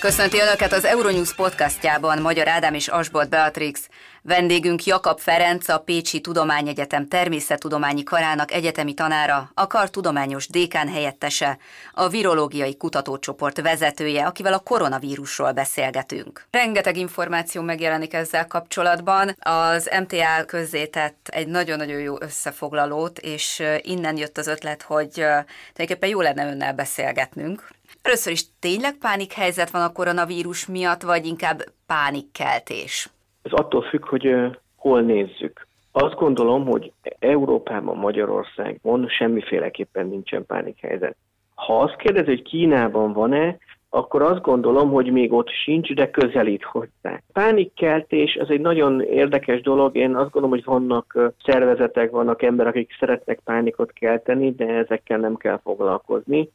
Köszönti 0.00 0.40
Önöket 0.40 0.72
az 0.72 0.84
Euronews 0.84 1.34
podcastjában 1.34 2.18
Magyar 2.20 2.48
Ádám 2.48 2.74
és 2.74 2.88
Asbolt 2.88 3.28
Beatrix. 3.28 3.88
Vendégünk 4.22 4.84
Jakab 4.84 5.18
Ferenc, 5.18 5.68
a 5.68 5.78
Pécsi 5.78 6.20
Tudományegyetem 6.20 7.08
Természettudományi 7.08 8.02
Karának 8.02 8.52
egyetemi 8.52 8.94
tanára, 8.94 9.50
a 9.54 9.66
kar 9.66 9.90
tudományos 9.90 10.48
dékán 10.48 10.88
helyettese, 10.88 11.58
a 11.92 12.08
virológiai 12.08 12.76
kutatócsoport 12.76 13.60
vezetője, 13.60 14.26
akivel 14.26 14.52
a 14.52 14.58
koronavírusról 14.58 15.52
beszélgetünk. 15.52 16.46
Rengeteg 16.50 16.96
információ 16.96 17.62
megjelenik 17.62 18.14
ezzel 18.14 18.46
kapcsolatban. 18.46 19.36
Az 19.40 19.90
MTA 20.00 20.44
közzétett 20.46 21.28
egy 21.32 21.46
nagyon-nagyon 21.46 22.00
jó 22.00 22.14
összefoglalót, 22.20 23.18
és 23.18 23.62
innen 23.82 24.16
jött 24.16 24.38
az 24.38 24.46
ötlet, 24.46 24.82
hogy 24.82 25.10
tulajdonképpen 25.10 26.08
jó 26.08 26.20
lenne 26.20 26.46
önnel 26.46 26.72
beszélgetnünk. 26.72 27.76
Először 28.02 28.32
is 28.32 28.44
tényleg 28.58 28.94
pánikhelyzet 29.00 29.70
van 29.70 29.82
a 29.82 29.92
koronavírus 29.92 30.66
miatt, 30.66 31.02
vagy 31.02 31.26
inkább 31.26 31.58
pánikkeltés? 31.86 33.08
Ez 33.42 33.52
attól 33.52 33.82
függ, 33.82 34.08
hogy 34.08 34.34
hol 34.76 35.00
nézzük. 35.00 35.66
Azt 35.92 36.14
gondolom, 36.14 36.66
hogy 36.66 36.92
Európában, 37.18 37.96
Magyarországon 37.96 39.08
semmiféleképpen 39.08 40.06
nincsen 40.06 40.46
pánikhelyzet. 40.46 41.16
Ha 41.54 41.80
azt 41.80 41.96
kérdezi, 41.96 42.28
hogy 42.28 42.42
Kínában 42.42 43.12
van-e, 43.12 43.56
akkor 43.90 44.22
azt 44.22 44.40
gondolom, 44.40 44.90
hogy 44.90 45.12
még 45.12 45.32
ott 45.32 45.50
sincs, 45.50 45.94
de 45.94 46.10
közelít 46.10 46.62
hozzá. 46.62 47.20
Pánikkeltés, 47.32 48.34
ez 48.34 48.48
egy 48.48 48.60
nagyon 48.60 49.00
érdekes 49.02 49.60
dolog. 49.60 49.96
Én 49.96 50.14
azt 50.14 50.30
gondolom, 50.30 50.50
hogy 50.50 50.64
vannak 50.64 51.32
szervezetek, 51.44 52.10
vannak 52.10 52.42
emberek, 52.42 52.74
akik 52.74 52.96
szeretnek 52.98 53.40
pánikot 53.44 53.92
kelteni, 53.92 54.54
de 54.54 54.66
ezekkel 54.66 55.18
nem 55.18 55.36
kell 55.36 55.60
foglalkozni. 55.62 56.50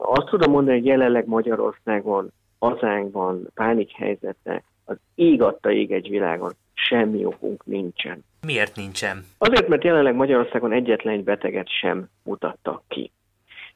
Azt 0.00 0.26
tudom 0.26 0.50
mondani, 0.50 0.76
hogy 0.76 0.86
jelenleg 0.86 1.26
Magyarországon, 1.26 2.32
hazánkban 2.58 3.50
pánik 3.54 3.90
helyzete, 3.92 4.62
az 4.84 4.96
ég 5.14 5.42
adta 5.42 5.70
ég 5.70 5.92
egy 5.92 6.08
világon, 6.08 6.52
semmi 6.74 7.24
okunk 7.24 7.66
nincsen. 7.66 8.24
Miért 8.46 8.76
nincsen? 8.76 9.24
Azért, 9.38 9.68
mert 9.68 9.84
jelenleg 9.84 10.14
Magyarországon 10.14 10.72
egyetlen 10.72 11.14
egy 11.14 11.24
beteget 11.24 11.68
sem 11.80 12.08
mutattak 12.22 12.82
ki. 12.88 13.10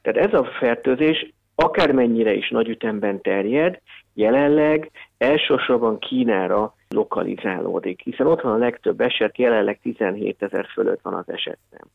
Tehát 0.01 0.27
ez 0.27 0.39
a 0.39 0.45
fertőzés 0.59 1.33
akármennyire 1.55 2.33
is 2.33 2.49
nagy 2.49 2.69
ütemben 2.69 3.21
terjed, 3.21 3.79
jelenleg 4.13 4.91
elsősorban 5.17 5.99
Kínára 5.99 6.75
lokalizálódik, 6.89 8.01
hiszen 8.01 8.27
ott 8.27 8.41
van 8.41 8.53
a 8.53 8.57
legtöbb 8.57 9.01
eset, 9.01 9.37
jelenleg 9.37 9.79
17 9.81 10.41
ezer 10.43 10.65
fölött 10.73 11.01
van 11.01 11.13
az 11.13 11.29
esetszám. 11.29 11.87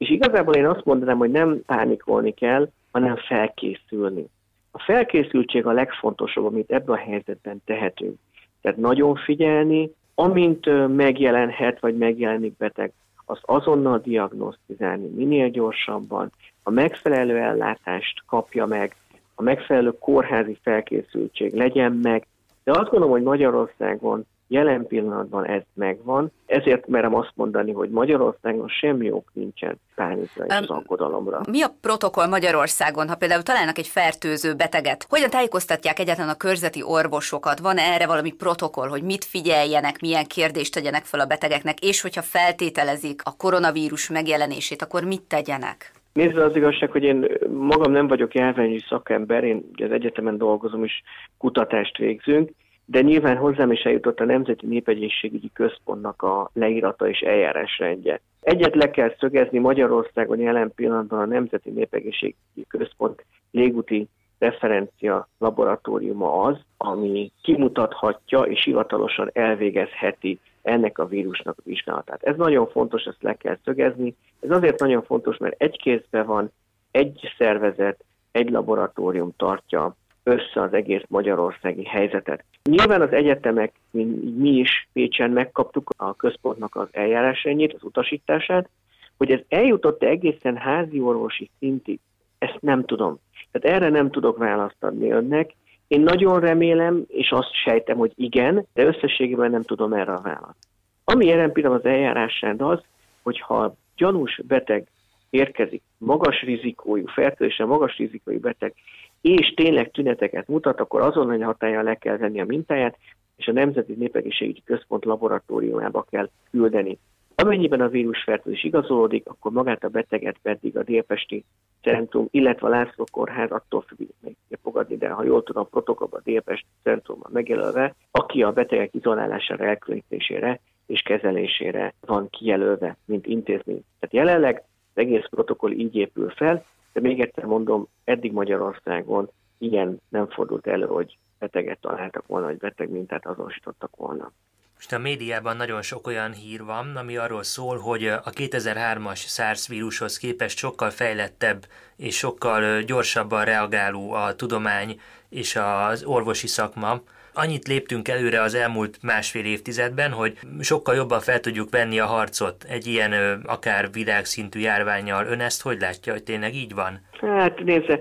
És 0.00 0.10
igazából 0.10 0.54
én 0.54 0.66
azt 0.66 0.84
mondanám, 0.84 1.18
hogy 1.18 1.30
nem 1.30 1.62
pánikolni 1.66 2.34
kell, 2.34 2.68
hanem 2.90 3.16
felkészülni. 3.16 4.26
A 4.70 4.78
felkészültség 4.78 5.66
a 5.66 5.72
legfontosabb, 5.72 6.44
amit 6.44 6.70
ebben 6.70 6.94
a 6.94 6.98
helyzetben 6.98 7.62
tehetünk. 7.64 8.18
Tehát 8.60 8.78
nagyon 8.78 9.16
figyelni, 9.16 9.90
amint 10.14 10.88
megjelenhet, 10.96 11.80
vagy 11.80 11.96
megjelenik 11.96 12.56
beteg, 12.56 12.92
azt 13.24 13.42
azonnal 13.44 13.98
diagnosztizálni 13.98 15.06
minél 15.06 15.48
gyorsabban, 15.48 16.32
a 16.62 16.70
megfelelő 16.70 17.36
ellátást 17.36 18.22
kapja 18.26 18.66
meg, 18.66 18.96
a 19.34 19.42
megfelelő 19.42 19.98
kórházi 19.98 20.58
felkészültség 20.62 21.54
legyen 21.54 21.92
meg, 21.92 22.26
de 22.64 22.70
azt 22.70 22.90
gondolom, 22.90 23.10
hogy 23.10 23.22
Magyarországon 23.22 24.26
Jelen 24.52 24.86
pillanatban 24.86 25.46
ez 25.46 25.62
megvan, 25.74 26.32
ezért 26.46 26.86
merem 26.86 27.14
azt 27.14 27.32
mondani, 27.34 27.72
hogy 27.72 27.90
Magyarországon 27.90 28.68
semmi 28.68 29.10
ok 29.10 29.30
nincsen 29.32 29.80
pánikra 29.94 30.44
és 30.44 30.54
az 30.54 30.70
aggodalomra. 30.70 31.40
Mi 31.50 31.62
a 31.62 31.74
protokoll 31.80 32.26
Magyarországon, 32.26 33.08
ha 33.08 33.14
például 33.14 33.42
találnak 33.42 33.78
egy 33.78 33.86
fertőző 33.86 34.54
beteget? 34.54 35.06
Hogyan 35.08 35.30
tájékoztatják 35.30 35.98
egyetlen 35.98 36.28
a 36.28 36.34
körzeti 36.34 36.82
orvosokat? 36.82 37.58
Van 37.58 37.76
-e 37.76 37.92
erre 37.92 38.06
valami 38.06 38.32
protokoll, 38.32 38.88
hogy 38.88 39.02
mit 39.02 39.24
figyeljenek, 39.24 40.00
milyen 40.00 40.26
kérdést 40.26 40.74
tegyenek 40.74 41.04
fel 41.04 41.20
a 41.20 41.26
betegeknek, 41.26 41.80
és 41.80 42.00
hogyha 42.00 42.22
feltételezik 42.22 43.20
a 43.24 43.36
koronavírus 43.36 44.08
megjelenését, 44.08 44.82
akkor 44.82 45.04
mit 45.04 45.22
tegyenek? 45.22 45.92
Nézve 46.12 46.44
az 46.44 46.56
igazság, 46.56 46.90
hogy 46.90 47.02
én 47.02 47.26
magam 47.50 47.92
nem 47.92 48.06
vagyok 48.06 48.34
járványi 48.34 48.80
szakember, 48.88 49.44
én 49.44 49.70
az 49.84 49.90
egyetemen 49.90 50.38
dolgozom 50.38 50.84
és 50.84 51.02
kutatást 51.38 51.96
végzünk, 51.96 52.50
de 52.90 53.00
nyilván 53.00 53.36
hozzám 53.36 53.72
is 53.72 53.82
eljutott 53.82 54.20
a 54.20 54.24
Nemzeti 54.24 54.66
Népegészségügyi 54.66 55.50
Központnak 55.52 56.22
a 56.22 56.50
leírata 56.52 57.08
és 57.08 57.20
eljárásrendje. 57.20 58.20
Egyet 58.40 58.74
le 58.74 58.90
kell 58.90 59.14
szögezni, 59.18 59.58
Magyarországon 59.58 60.38
jelen 60.38 60.72
pillanatban 60.74 61.18
a 61.18 61.26
Nemzeti 61.26 61.70
Népegészségügyi 61.70 62.66
Központ 62.68 63.24
légúti 63.50 64.08
referencia 64.38 65.28
laboratóriuma 65.38 66.42
az, 66.42 66.56
ami 66.76 67.32
kimutathatja 67.42 68.40
és 68.40 68.64
hivatalosan 68.64 69.30
elvégezheti 69.32 70.38
ennek 70.62 70.98
a 70.98 71.06
vírusnak 71.06 71.58
a 71.58 71.62
vizsgálatát. 71.64 72.22
Ez 72.22 72.36
nagyon 72.36 72.66
fontos, 72.66 73.04
ezt 73.04 73.22
le 73.22 73.34
kell 73.34 73.58
szögezni. 73.64 74.14
Ez 74.40 74.50
azért 74.50 74.80
nagyon 74.80 75.02
fontos, 75.02 75.36
mert 75.36 75.62
egy 75.62 75.78
kézben 75.82 76.26
van, 76.26 76.52
egy 76.90 77.34
szervezet, 77.38 78.04
egy 78.32 78.50
laboratórium 78.50 79.32
tartja 79.36 79.94
össze 80.22 80.60
az 80.60 80.72
egész 80.72 81.02
magyarországi 81.08 81.84
helyzetet. 81.84 82.44
Nyilván 82.62 83.00
az 83.00 83.12
egyetemek, 83.12 83.72
mi, 83.90 84.04
mi 84.36 84.50
is 84.50 84.88
Pécsen 84.92 85.30
megkaptuk 85.30 85.90
a 85.96 86.14
központnak 86.14 86.76
az 86.76 86.88
eljárásrendjét, 86.90 87.72
az 87.72 87.82
utasítását, 87.82 88.68
hogy 89.16 89.30
ez 89.30 89.40
eljutott 89.48 90.02
egészen 90.02 90.56
házi 90.56 91.00
orvosi 91.00 91.50
szintig, 91.58 91.98
ezt 92.38 92.58
nem 92.60 92.84
tudom. 92.84 93.18
Tehát 93.50 93.76
erre 93.76 93.88
nem 93.88 94.10
tudok 94.10 94.38
választ 94.38 94.84
adni 94.84 95.10
önnek. 95.10 95.54
Én 95.88 96.00
nagyon 96.00 96.40
remélem, 96.40 97.04
és 97.08 97.30
azt 97.30 97.54
sejtem, 97.64 97.96
hogy 97.96 98.12
igen, 98.14 98.66
de 98.74 98.84
összességében 98.84 99.50
nem 99.50 99.62
tudom 99.62 99.92
erre 99.92 100.12
a 100.12 100.20
választ. 100.20 100.68
Ami 101.04 101.26
jelen 101.26 101.52
pillanat 101.52 101.84
az 101.84 101.90
eljárásrend 101.90 102.60
az, 102.60 102.80
hogyha 103.22 103.74
gyanús 103.96 104.40
beteg 104.46 104.86
érkezik, 105.30 105.82
magas 105.98 106.42
rizikójú, 106.42 107.06
fertőzésen 107.06 107.66
magas 107.66 107.96
rizikójú 107.96 108.40
beteg 108.40 108.74
és 109.20 109.54
tényleg 109.54 109.90
tüneteket 109.90 110.48
mutat, 110.48 110.80
akkor 110.80 111.00
azonnal 111.00 111.40
hatája 111.40 111.82
le 111.82 111.94
kell 111.94 112.16
venni 112.16 112.40
a 112.40 112.44
mintáját, 112.44 112.96
és 113.36 113.48
a 113.48 113.52
Nemzeti 113.52 113.92
Népegészségügyi 113.92 114.62
Központ 114.64 115.04
laboratóriumába 115.04 116.06
kell 116.10 116.30
küldeni. 116.50 116.98
Amennyiben 117.34 117.80
a 117.80 117.88
vírusfertőzés 117.88 118.64
igazolódik, 118.64 119.26
akkor 119.26 119.52
magát 119.52 119.84
a 119.84 119.88
beteget 119.88 120.36
pedig 120.42 120.76
a 120.76 120.82
Délpesti 120.82 121.44
Centrum, 121.82 122.28
illetve 122.30 122.66
a 122.66 122.70
László 122.70 123.06
Kórház 123.12 123.50
attól 123.50 123.80
függ, 123.80 124.08
meg 124.20 124.34
fogadni, 124.62 124.96
de 124.96 125.08
ha 125.08 125.24
jól 125.24 125.42
tudom, 125.42 125.62
a 125.62 125.66
protokollban 125.66 126.20
a 126.20 126.22
Délpesti 126.24 126.66
Centrumban 126.82 127.30
megjelölve, 127.32 127.94
aki 128.10 128.42
a 128.42 128.52
betegek 128.52 128.94
izolálására, 128.94 129.64
elkülönítésére 129.64 130.60
és 130.86 131.02
kezelésére 131.02 131.94
van 132.00 132.30
kijelölve, 132.30 132.96
mint 133.04 133.26
intézmény. 133.26 133.84
Tehát 134.00 134.14
jelenleg 134.26 134.56
az 134.94 135.02
egész 135.02 135.26
protokoll 135.30 135.70
így 135.70 135.96
épül 135.96 136.30
fel, 136.30 136.64
de 136.92 137.00
még 137.00 137.20
egyszer 137.20 137.44
mondom, 137.44 137.88
eddig 138.04 138.32
Magyarországon 138.32 139.30
ilyen 139.58 140.00
nem 140.08 140.28
fordult 140.28 140.66
elő, 140.66 140.86
hogy 140.86 141.18
beteget 141.38 141.80
találtak 141.80 142.26
volna, 142.26 142.46
hogy 142.46 142.56
beteg 142.56 142.90
mintát 142.90 143.26
azonosítottak 143.26 143.96
volna. 143.96 144.32
Most 144.74 144.92
a 144.92 144.98
médiában 144.98 145.56
nagyon 145.56 145.82
sok 145.82 146.06
olyan 146.06 146.32
hír 146.32 146.64
van, 146.64 146.96
ami 146.96 147.16
arról 147.16 147.42
szól, 147.42 147.78
hogy 147.78 148.06
a 148.06 148.30
2003-as 148.30 149.18
SARS 149.18 149.68
vírushoz 149.68 150.16
képest 150.18 150.58
sokkal 150.58 150.90
fejlettebb 150.90 151.66
és 151.96 152.16
sokkal 152.16 152.82
gyorsabban 152.82 153.44
reagáló 153.44 154.12
a 154.12 154.34
tudomány 154.34 155.00
és 155.28 155.56
az 155.56 156.04
orvosi 156.04 156.46
szakma, 156.46 157.00
Annyit 157.42 157.68
léptünk 157.68 158.08
előre 158.08 158.40
az 158.42 158.54
elmúlt 158.54 158.98
másfél 159.02 159.44
évtizedben, 159.44 160.10
hogy 160.10 160.38
sokkal 160.60 160.94
jobban 160.94 161.20
fel 161.20 161.40
tudjuk 161.40 161.70
venni 161.70 161.98
a 161.98 162.06
harcot 162.06 162.64
egy 162.68 162.86
ilyen 162.86 163.42
akár 163.46 163.88
világszintű 163.92 164.60
járványjal. 164.60 165.26
Ön 165.26 165.40
ezt 165.40 165.62
hogy 165.62 165.80
látja, 165.80 166.12
hogy 166.12 166.22
tényleg 166.22 166.54
így 166.54 166.74
van? 166.74 167.00
Hát 167.20 167.64
nézze, 167.64 167.98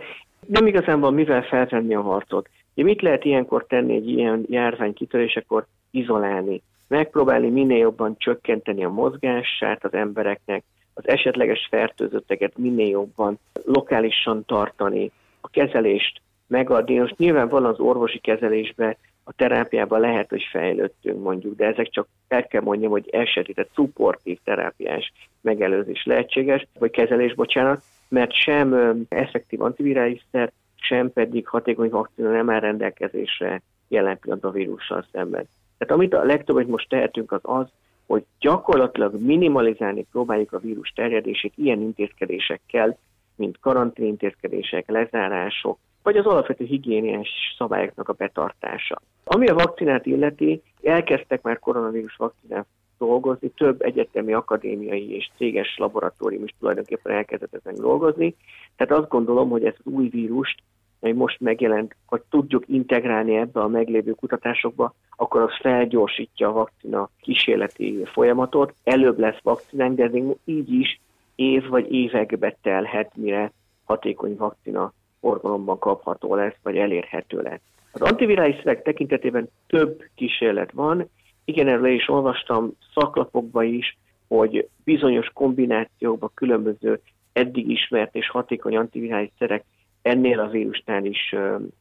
nem 0.47 0.67
igazán 0.67 0.99
van 0.99 1.13
mivel 1.13 1.41
felvenni 1.41 1.95
a 1.95 2.01
harcot. 2.01 2.49
Ja, 2.73 2.83
mit 2.83 3.01
lehet 3.01 3.25
ilyenkor 3.25 3.65
tenni 3.67 3.95
egy 3.95 4.09
ilyen 4.09 4.45
járvány 4.49 4.93
kitörésekor? 4.93 5.65
Izolálni. 5.91 6.61
Megpróbálni 6.87 7.49
minél 7.49 7.77
jobban 7.77 8.15
csökkenteni 8.17 8.83
a 8.83 8.89
mozgását 8.89 9.83
az 9.83 9.93
embereknek, 9.93 10.63
az 10.93 11.07
esetleges 11.07 11.67
fertőzötteket 11.69 12.57
minél 12.57 12.89
jobban 12.89 13.39
lokálisan 13.65 14.45
tartani, 14.45 15.11
a 15.41 15.49
kezelést 15.49 16.21
megadni. 16.47 16.97
Most 16.97 17.17
nyilván 17.17 17.47
van 17.47 17.65
az 17.65 17.79
orvosi 17.79 18.19
kezelésben 18.19 18.97
a 19.29 19.33
terápiában 19.35 19.99
lehet, 19.99 20.29
hogy 20.29 20.47
fejlődtünk 20.51 21.23
mondjuk, 21.23 21.55
de 21.55 21.65
ezek 21.65 21.89
csak 21.89 22.07
el 22.27 22.47
kell 22.47 22.61
mondjam, 22.61 22.91
hogy 22.91 23.09
eseti, 23.11 23.53
tehát 23.53 23.69
szupportív 23.73 24.37
terápiás 24.43 25.13
megelőzés 25.41 26.05
lehetséges, 26.05 26.67
vagy 26.79 26.91
kezelés, 26.91 27.33
bocsánat, 27.33 27.83
mert 28.07 28.33
sem 28.33 28.97
effektív 29.09 29.61
antivirális 29.61 30.25
szer, 30.31 30.51
sem 30.75 31.13
pedig 31.13 31.47
hatékony 31.47 31.89
vakcina 31.89 32.31
nem 32.31 32.49
áll 32.49 32.59
rendelkezésre 32.59 33.61
jelen 33.87 34.19
pillanatban 34.19 34.51
a 34.51 34.53
vírussal 34.53 35.05
szemben. 35.11 35.47
Tehát 35.77 35.93
amit 35.93 36.13
a 36.13 36.23
legtöbb, 36.23 36.55
hogy 36.55 36.67
most 36.67 36.89
tehetünk, 36.89 37.31
az 37.31 37.41
az, 37.41 37.67
hogy 38.05 38.23
gyakorlatilag 38.39 39.21
minimalizálni 39.21 40.05
próbáljuk 40.11 40.53
a 40.53 40.59
vírus 40.59 40.89
terjedését 40.89 41.53
ilyen 41.55 41.81
intézkedésekkel, 41.81 42.97
mint 43.39 43.59
karanténintézkedések, 43.59 44.89
lezárások, 44.89 45.77
vagy 46.03 46.17
az 46.17 46.25
alapvető 46.25 46.65
higiéniás 46.65 47.29
szabályoknak 47.57 48.09
a 48.09 48.13
betartása. 48.13 49.01
Ami 49.23 49.47
a 49.47 49.53
vakcinát 49.53 50.05
illeti, 50.05 50.61
elkezdtek 50.83 51.41
már 51.41 51.59
koronavírus 51.59 52.15
vakcinát 52.15 52.65
dolgozni, 52.97 53.49
több 53.49 53.81
egyetemi, 53.81 54.33
akadémiai 54.33 55.15
és 55.15 55.29
céges 55.37 55.77
laboratórium 55.77 56.43
is 56.43 56.53
tulajdonképpen 56.59 57.15
elkezdett 57.15 57.53
ezen 57.53 57.81
dolgozni. 57.81 58.35
Tehát 58.75 59.01
azt 59.01 59.09
gondolom, 59.09 59.49
hogy 59.49 59.65
ez 59.65 59.73
az 59.77 59.91
új 59.93 60.07
vírust, 60.07 60.61
ami 60.99 61.11
most 61.11 61.39
megjelent, 61.39 61.95
hogy 62.05 62.21
tudjuk 62.29 62.63
integrálni 62.67 63.35
ebbe 63.35 63.61
a 63.61 63.67
meglévő 63.67 64.11
kutatásokba, 64.11 64.93
akkor 65.15 65.41
az 65.41 65.57
felgyorsítja 65.61 66.47
a 66.47 66.51
vakcina 66.51 67.09
kísérleti 67.21 68.03
folyamatot, 68.05 68.73
előbb 68.83 69.19
lesz 69.19 69.39
vakcinánk, 69.43 69.95
de 69.95 70.03
ez 70.03 70.13
így 70.45 70.73
is 70.73 70.99
év 71.39 71.67
vagy 71.67 71.93
évekbe 71.93 72.57
telhet, 72.61 73.11
mire 73.15 73.51
hatékony 73.85 74.35
vakcina 74.35 74.93
forgalomban 75.19 75.79
kapható 75.79 76.35
lesz, 76.35 76.55
vagy 76.63 76.77
elérhető 76.77 77.41
lesz. 77.41 77.61
Az 77.91 78.01
antivirális 78.01 78.61
tekintetében 78.83 79.49
több 79.67 80.03
kísérlet 80.15 80.71
van, 80.71 81.09
igen, 81.45 81.67
erről 81.67 81.91
is 81.91 82.09
olvastam 82.09 82.71
szaklapokba 82.93 83.63
is, 83.63 83.97
hogy 84.27 84.67
bizonyos 84.83 85.29
kombinációkban 85.33 86.31
különböző 86.33 87.01
eddig 87.33 87.69
ismert 87.69 88.15
és 88.15 88.29
hatékony 88.29 88.77
antivirális 88.77 89.31
szerek 89.37 89.63
ennél 90.01 90.39
a 90.39 90.47
vírusnál 90.47 91.05
is 91.05 91.35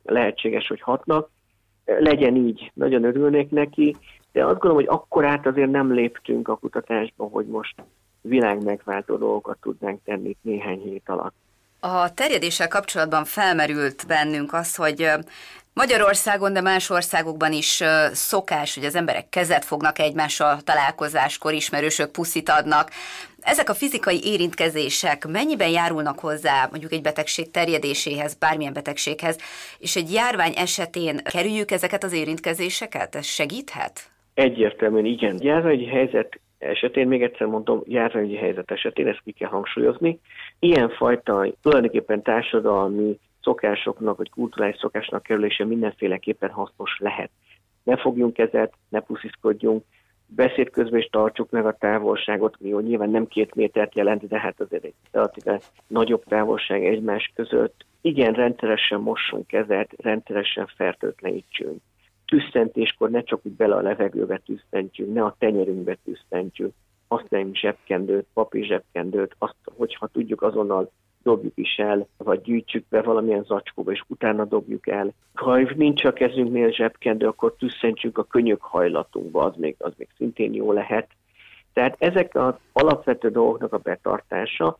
lehetséges, 0.04 0.66
hogy 0.66 0.80
hatnak. 0.80 1.30
Legyen 1.84 2.36
így, 2.36 2.70
nagyon 2.74 3.04
örülnék 3.04 3.50
neki, 3.50 3.96
de 4.32 4.44
azt 4.44 4.58
gondolom, 4.58 4.76
hogy 4.76 4.98
akkor 4.98 5.24
át 5.24 5.46
azért 5.46 5.70
nem 5.70 5.92
léptünk 5.92 6.48
a 6.48 6.56
kutatásba, 6.56 7.24
hogy 7.24 7.46
most 7.46 7.74
világ 8.20 8.62
megváltó 8.62 9.16
dolgokat 9.16 9.58
tudnánk 9.60 10.00
tenni 10.04 10.36
néhány 10.42 10.80
hét 10.80 11.02
alatt. 11.06 11.34
A 11.80 12.14
terjedéssel 12.14 12.68
kapcsolatban 12.68 13.24
felmerült 13.24 14.06
bennünk 14.06 14.52
az, 14.52 14.74
hogy 14.76 15.10
Magyarországon, 15.72 16.52
de 16.52 16.60
más 16.60 16.90
országokban 16.90 17.52
is 17.52 17.82
szokás, 18.12 18.74
hogy 18.74 18.84
az 18.84 18.94
emberek 18.94 19.28
kezet 19.28 19.64
fognak 19.64 19.98
egymással 19.98 20.60
találkozáskor, 20.60 21.52
ismerősök 21.52 22.10
puszit 22.10 22.48
adnak. 22.48 22.90
Ezek 23.40 23.68
a 23.68 23.74
fizikai 23.74 24.20
érintkezések 24.24 25.26
mennyiben 25.26 25.68
járulnak 25.68 26.18
hozzá 26.18 26.68
mondjuk 26.70 26.92
egy 26.92 27.02
betegség 27.02 27.50
terjedéséhez, 27.50 28.34
bármilyen 28.34 28.72
betegséghez, 28.72 29.38
és 29.78 29.96
egy 29.96 30.12
járvány 30.12 30.52
esetén 30.56 31.16
kerüljük 31.16 31.70
ezeket 31.70 32.04
az 32.04 32.12
érintkezéseket? 32.12 33.14
Ez 33.14 33.26
segíthet? 33.26 34.10
Egyértelműen 34.34 35.04
igen. 35.04 35.38
Járványi 35.40 35.86
helyzet 35.86 36.40
esetén, 36.58 37.08
még 37.08 37.22
egyszer 37.22 37.46
mondom, 37.46 37.82
járványi 37.84 38.36
helyzet 38.36 38.70
esetén, 38.70 39.06
ezt 39.06 39.22
ki 39.24 39.32
kell 39.32 39.48
hangsúlyozni, 39.48 40.20
ilyenfajta 40.58 41.46
tulajdonképpen 41.62 42.22
társadalmi 42.22 43.18
szokásoknak, 43.42 44.16
vagy 44.16 44.30
kulturális 44.30 44.76
szokásnak 44.76 45.22
kerülése 45.22 45.64
mindenféleképpen 45.64 46.50
hasznos 46.50 46.98
lehet. 46.98 47.30
Ne 47.82 47.96
fogjunk 47.96 48.32
kezet, 48.32 48.72
ne 48.88 49.00
pusziszkodjunk, 49.00 49.84
beszéd 50.26 50.70
közben 50.70 51.00
is 51.00 51.06
tartsuk 51.06 51.50
meg 51.50 51.66
a 51.66 51.76
távolságot, 51.76 52.56
jó, 52.60 52.80
nyilván 52.80 53.10
nem 53.10 53.26
két 53.26 53.54
métert 53.54 53.94
jelent, 53.96 54.28
de 54.28 54.38
hát 54.38 54.60
azért 54.60 54.84
egy 54.84 54.94
relatíve 55.12 55.60
nagyobb 55.86 56.24
távolság 56.24 56.84
egymás 56.84 57.32
között. 57.34 57.86
Igen, 58.00 58.32
rendszeresen 58.32 59.00
mossunk 59.00 59.46
kezet, 59.46 59.90
rendszeresen 59.96 60.66
fertőtlenítsünk. 60.76 61.80
Tüsszentéskor 62.28 63.10
ne 63.10 63.22
csak 63.22 63.40
úgy 63.42 63.52
bele 63.52 63.74
a 63.74 63.80
levegőbe 63.80 64.40
tüsszentjünk, 64.44 65.14
ne 65.14 65.24
a 65.24 65.36
tenyerünkbe 65.38 65.98
tüsszentjük, 66.04 66.72
használjunk 67.08 67.56
zsebkendőt, 67.56 68.26
papír 68.32 68.64
zsebkendőt, 68.64 69.34
azt, 69.38 69.56
hogyha 69.76 70.06
tudjuk 70.06 70.42
azonnal 70.42 70.90
dobjuk 71.22 71.56
is 71.56 71.76
el, 71.76 72.06
vagy 72.16 72.40
gyűjtsük 72.40 72.88
be 72.88 73.02
valamilyen 73.02 73.44
zacskóba, 73.44 73.92
és 73.92 74.02
utána 74.06 74.44
dobjuk 74.44 74.86
el. 74.86 75.12
Ha 75.34 75.58
nincs 75.76 76.04
a 76.04 76.12
kezünknél 76.12 76.70
zsebkendő, 76.70 77.26
akkor 77.26 77.54
tüsszentsünk 77.58 78.18
a 78.18 78.24
könyök 78.24 78.62
hajlatunkba, 78.62 79.44
az 79.44 79.56
még, 79.56 79.76
az 79.78 79.92
még 79.96 80.08
szintén 80.16 80.54
jó 80.54 80.72
lehet. 80.72 81.08
Tehát 81.72 81.96
ezek 81.98 82.34
az 82.34 82.54
alapvető 82.72 83.30
dolgoknak 83.30 83.72
a 83.72 83.78
betartása 83.78 84.78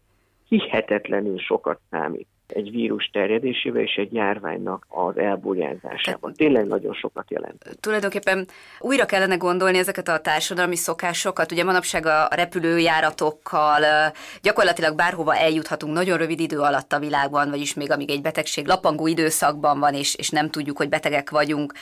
hihetetlenül 0.48 1.38
sokat 1.38 1.80
számít 1.90 2.28
egy 2.52 2.70
vírus 2.70 3.10
terjedésével 3.12 3.82
és 3.82 3.94
egy 3.94 4.12
járványnak 4.12 4.86
az 4.88 5.18
elburjánzásában. 5.18 6.32
Tényleg 6.32 6.66
nagyon 6.66 6.94
sokat 6.94 7.30
jelent. 7.30 7.76
Tulajdonképpen 7.80 8.46
újra 8.78 9.04
kellene 9.04 9.36
gondolni 9.36 9.78
ezeket 9.78 10.08
a 10.08 10.20
társadalmi 10.20 10.76
szokásokat. 10.76 11.52
Ugye 11.52 11.64
manapság 11.64 12.06
a 12.06 12.28
repülőjáratokkal 12.30 14.12
gyakorlatilag 14.42 14.94
bárhova 14.94 15.36
eljuthatunk 15.36 15.94
nagyon 15.94 16.18
rövid 16.18 16.40
idő 16.40 16.58
alatt 16.58 16.92
a 16.92 16.98
világban, 16.98 17.50
vagyis 17.50 17.74
még 17.74 17.90
amíg 17.90 18.10
egy 18.10 18.22
betegség 18.22 18.66
lapangó 18.66 19.06
időszakban 19.06 19.78
van, 19.78 19.94
és, 19.94 20.14
és 20.14 20.30
nem 20.30 20.50
tudjuk, 20.50 20.76
hogy 20.76 20.88
betegek 20.88 21.30
vagyunk. 21.30 21.72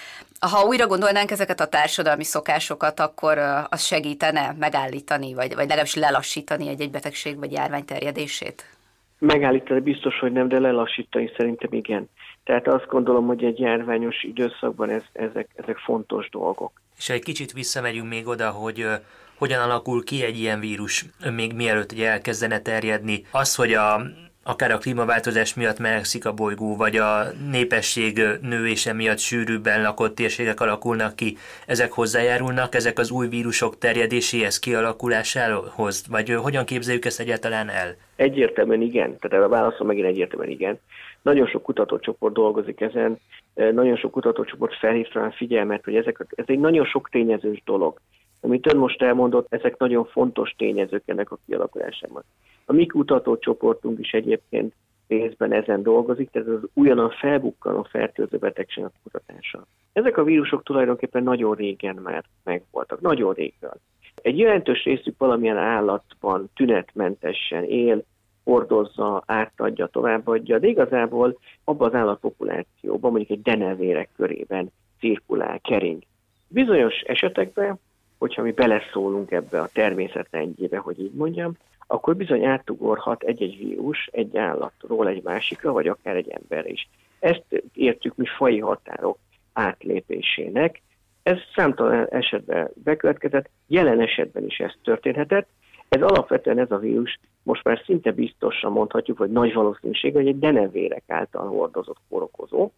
Ha 0.40 0.64
újra 0.64 0.86
gondolnánk 0.86 1.30
ezeket 1.30 1.60
a 1.60 1.66
társadalmi 1.66 2.24
szokásokat, 2.24 3.00
akkor 3.00 3.38
az 3.68 3.82
segítene 3.82 4.54
megállítani, 4.58 5.34
vagy, 5.34 5.54
vagy 5.54 5.66
legalábbis 5.66 5.94
lelassítani 5.94 6.68
egy-egy 6.68 6.90
betegség 6.90 7.38
vagy 7.38 7.52
járvány 7.52 7.84
terjedését? 7.84 8.75
Megállítani 9.18 9.80
biztos, 9.80 10.18
hogy 10.18 10.32
nem, 10.32 10.48
de 10.48 10.58
lelassítani 10.58 11.30
szerintem 11.36 11.72
igen. 11.72 12.08
Tehát 12.44 12.68
azt 12.68 12.86
gondolom, 12.86 13.26
hogy 13.26 13.44
egy 13.44 13.58
járványos 13.58 14.22
időszakban 14.22 14.90
ez, 14.90 15.02
ezek, 15.12 15.48
ezek 15.54 15.76
fontos 15.76 16.28
dolgok. 16.30 16.72
És 16.98 17.08
egy 17.08 17.22
kicsit 17.22 17.52
visszamegyünk 17.52 18.08
még 18.08 18.26
oda, 18.26 18.50
hogy 18.50 18.86
hogyan 19.36 19.60
alakul 19.60 20.04
ki 20.04 20.24
egy 20.24 20.38
ilyen 20.38 20.60
vírus, 20.60 21.04
még 21.34 21.52
mielőtt 21.52 21.92
ugye 21.92 22.10
elkezdene 22.10 22.60
terjedni. 22.60 23.22
Az, 23.30 23.54
hogy 23.54 23.72
a 23.72 24.00
akár 24.46 24.70
a 24.70 24.78
klímaváltozás 24.78 25.54
miatt 25.54 25.78
melegszik 25.78 26.26
a 26.26 26.32
bolygó, 26.32 26.76
vagy 26.76 26.96
a 26.96 27.22
népesség 27.50 28.20
nőése 28.42 28.92
miatt 28.92 29.18
sűrűbben 29.18 29.82
lakott 29.82 30.14
térségek 30.14 30.60
alakulnak 30.60 31.16
ki, 31.16 31.36
ezek 31.66 31.92
hozzájárulnak, 31.92 32.74
ezek 32.74 32.98
az 32.98 33.10
új 33.10 33.28
vírusok 33.28 33.78
terjedéséhez, 33.78 34.58
kialakulásához, 34.58 36.04
vagy 36.10 36.30
hogyan 36.30 36.64
képzeljük 36.64 37.04
ezt 37.04 37.20
egyáltalán 37.20 37.68
el? 37.68 37.94
Egyértelműen 38.16 38.80
igen, 38.80 39.18
tehát 39.18 39.46
a 39.46 39.48
válaszom 39.48 39.86
megint 39.86 40.06
egyértelműen 40.06 40.50
igen. 40.50 40.78
Nagyon 41.22 41.46
sok 41.46 41.62
kutatócsoport 41.62 42.34
dolgozik 42.34 42.80
ezen, 42.80 43.18
nagyon 43.54 43.96
sok 43.96 44.10
kutatócsoport 44.10 44.78
felhívta 44.78 45.20
a 45.22 45.34
figyelmet, 45.36 45.84
hogy 45.84 45.96
ezek, 45.96 46.26
ez 46.34 46.44
egy 46.48 46.58
nagyon 46.58 46.84
sok 46.84 47.08
tényezős 47.08 47.62
dolog. 47.64 48.00
Amit 48.46 48.72
ön 48.72 48.76
most 48.76 49.02
elmondott, 49.02 49.46
ezek 49.48 49.78
nagyon 49.78 50.04
fontos 50.04 50.54
tényezők 50.56 51.02
ennek 51.06 51.30
a 51.30 51.38
kialakulásában. 51.46 52.22
A 52.64 52.72
mi 52.72 52.86
kutatócsoportunk 52.86 53.98
is 53.98 54.12
egyébként 54.12 54.74
részben 55.08 55.52
ezen 55.52 55.82
dolgozik, 55.82 56.30
tehát 56.30 56.48
az 56.48 56.68
újonnan 56.74 57.10
felbukkanó 57.10 57.82
fertőző 57.82 58.38
betegségek 58.38 58.90
kutatása. 59.02 59.66
Ezek 59.92 60.16
a 60.16 60.24
vírusok 60.24 60.62
tulajdonképpen 60.62 61.22
nagyon 61.22 61.54
régen 61.54 61.96
már 62.02 62.24
megvoltak, 62.44 63.00
nagyon 63.00 63.32
régen. 63.32 63.80
Egy 64.22 64.38
jelentős 64.38 64.84
részük 64.84 65.14
valamilyen 65.18 65.58
állatban 65.58 66.50
tünetmentesen 66.54 67.64
él, 67.64 68.04
hordozza, 68.44 69.22
átadja, 69.26 69.86
továbbadja, 69.86 70.58
de 70.58 70.66
igazából 70.66 71.38
abban 71.64 71.88
az 71.88 71.94
állatpopulációban, 71.94 73.10
mondjuk 73.10 73.30
egy 73.30 73.42
denevérek 73.42 74.08
körében 74.16 74.72
cirkulál, 74.98 75.60
kering. 75.60 76.02
Bizonyos 76.48 77.00
esetekben, 77.00 77.78
hogyha 78.18 78.42
mi 78.42 78.50
beleszólunk 78.52 79.30
ebbe 79.30 79.60
a 79.60 79.68
természetrendjébe, 79.72 80.78
hogy 80.78 81.00
így 81.00 81.12
mondjam, 81.14 81.56
akkor 81.86 82.16
bizony 82.16 82.44
átugorhat 82.44 83.22
egy-egy 83.22 83.58
vírus 83.58 84.08
egy 84.12 84.36
állatról 84.36 85.08
egy 85.08 85.22
másikra, 85.22 85.72
vagy 85.72 85.88
akár 85.88 86.16
egy 86.16 86.28
emberre 86.28 86.68
is. 86.68 86.88
Ezt 87.18 87.62
értjük 87.74 88.16
mi 88.16 88.26
fai 88.26 88.58
határok 88.58 89.18
átlépésének. 89.52 90.82
Ez 91.22 91.38
számtalan 91.54 92.06
esetben 92.08 92.70
bekövetkezett, 92.74 93.50
jelen 93.66 94.00
esetben 94.00 94.44
is 94.44 94.58
ez 94.58 94.72
történhetett. 94.84 95.48
Ez 95.88 96.02
alapvetően 96.02 96.58
ez 96.58 96.70
a 96.70 96.78
vírus, 96.78 97.18
most 97.42 97.64
már 97.64 97.82
szinte 97.84 98.12
biztosan 98.12 98.72
mondhatjuk, 98.72 99.18
hogy 99.18 99.30
nagy 99.30 99.52
valószínűség, 99.52 100.14
hogy 100.14 100.26
egy 100.26 100.38
denevérek 100.38 101.02
által 101.06 101.48
hordozott 101.48 101.98
kórokozó, 102.08 102.70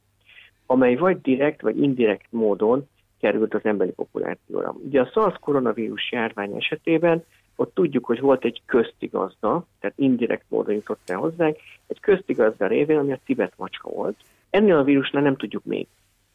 amely 0.67 0.95
vagy 0.95 1.21
direkt 1.21 1.61
vagy 1.61 1.83
indirekt 1.83 2.27
módon 2.31 2.89
került 3.21 3.55
az 3.55 3.65
emberi 3.65 3.91
populációra. 3.91 4.75
Ugye 4.85 5.01
a 5.01 5.11
SARS 5.13 5.37
koronavírus 5.41 6.13
járvány 6.13 6.57
esetében 6.57 7.25
ott 7.57 7.75
tudjuk, 7.75 8.05
hogy 8.05 8.21
volt 8.21 8.45
egy 8.45 8.63
köztigazda, 8.67 9.67
tehát 9.81 9.99
indirekt 9.99 10.45
módon 10.49 10.75
jutott 10.75 11.11
el 11.11 11.17
hozzánk, 11.17 11.57
egy 11.87 12.01
köztigazda 12.01 12.67
révén, 12.67 12.99
ami 12.99 13.13
a 13.13 13.19
Tibet 13.25 13.53
macska 13.57 13.91
volt. 13.91 14.17
Ennél 14.51 14.77
a 14.77 14.83
vírusnál 14.83 15.23
nem 15.23 15.37
tudjuk 15.37 15.65
még. 15.65 15.87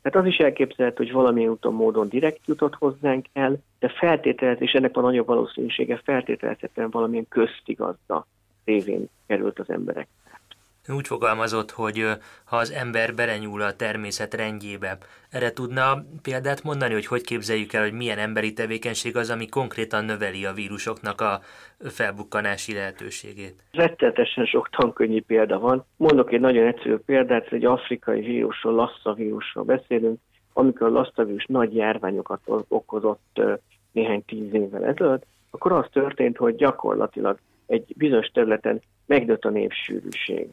Tehát 0.02 0.20
az 0.20 0.34
is 0.34 0.38
elképzelhető, 0.38 1.04
hogy 1.04 1.13
valamilyen 1.13 1.50
úton 1.50 1.74
módon 1.74 2.10
direkt 2.10 2.48
jutott 2.48 2.75
hozzánk 2.75 3.25
el, 3.34 3.58
de 3.80 3.90
feltételezés, 3.90 4.72
ennek 4.72 4.98
a 4.98 5.02
nagyobb 5.02 5.28
valószínűsége 5.28 6.02
feltételezhetően 6.04 6.90
valamilyen 6.90 7.28
köztigazda 7.28 8.25
révén 8.66 9.10
került 9.28 9.60
az 9.60 9.70
emberek. 9.70 10.08
Úgy 10.88 11.08
fogalmazott, 11.08 11.72
hogy 11.72 12.06
ha 12.46 12.56
az 12.56 12.72
ember 12.72 13.16
belenyúl 13.16 13.62
a 13.62 13.75
természet 13.75 14.34
rendjébe, 14.34 14.98
erre 15.32 15.52
tudna 15.52 16.06
példát 16.22 16.63
mondani, 16.63 16.94
hogy 16.94 17.06
hogy 17.06 17.22
képzeljük 17.22 17.74
el, 17.74 17.82
hogy 17.82 17.94
milyen 17.94 18.18
emberi 18.18 18.54
tevékenység 18.54 19.18
az, 19.18 19.30
ami 19.30 19.48
konkrétan 19.48 20.06
növeli 20.06 20.46
a 20.46 20.54
vírusoknak 20.54 21.22
a 21.22 21.40
felbukkanási 21.80 22.74
lehetőségét? 22.74 23.63
Rettetesen 23.72 24.46
sok 24.46 24.70
tankönyvi 24.70 25.20
példa 25.20 25.60
van. 25.60 25.86
Mondok 25.98 26.34
egy 26.34 26.40
nagyon 26.40 26.68
egyszerű 26.68 26.96
példát, 26.96 27.52
egy 27.52 27.66
afrikai 27.66 28.22
vírusról, 28.22 28.74
Lassa 28.74 29.13
vírusról 29.13 29.63
beszélünk, 29.63 30.20
amikor 30.54 30.88
a 30.88 30.92
Lassa 30.92 31.24
vírus 31.24 31.46
nagy 31.46 31.75
járványokat 31.75 32.40
okozott 32.68 33.42
néhány 33.92 34.25
tíz 34.25 34.54
évvel 34.54 34.86
ezelőtt, 34.86 35.25
akkor 35.52 35.72
az 35.72 35.86
történt, 35.92 36.38
hogy 36.38 36.56
gyakorlatilag 36.56 37.38
egy 37.68 37.94
bizonyos 37.98 38.28
területen 38.28 38.82
megnőtt 39.06 39.46
a 39.46 39.50
népsűrűség. 39.50 40.50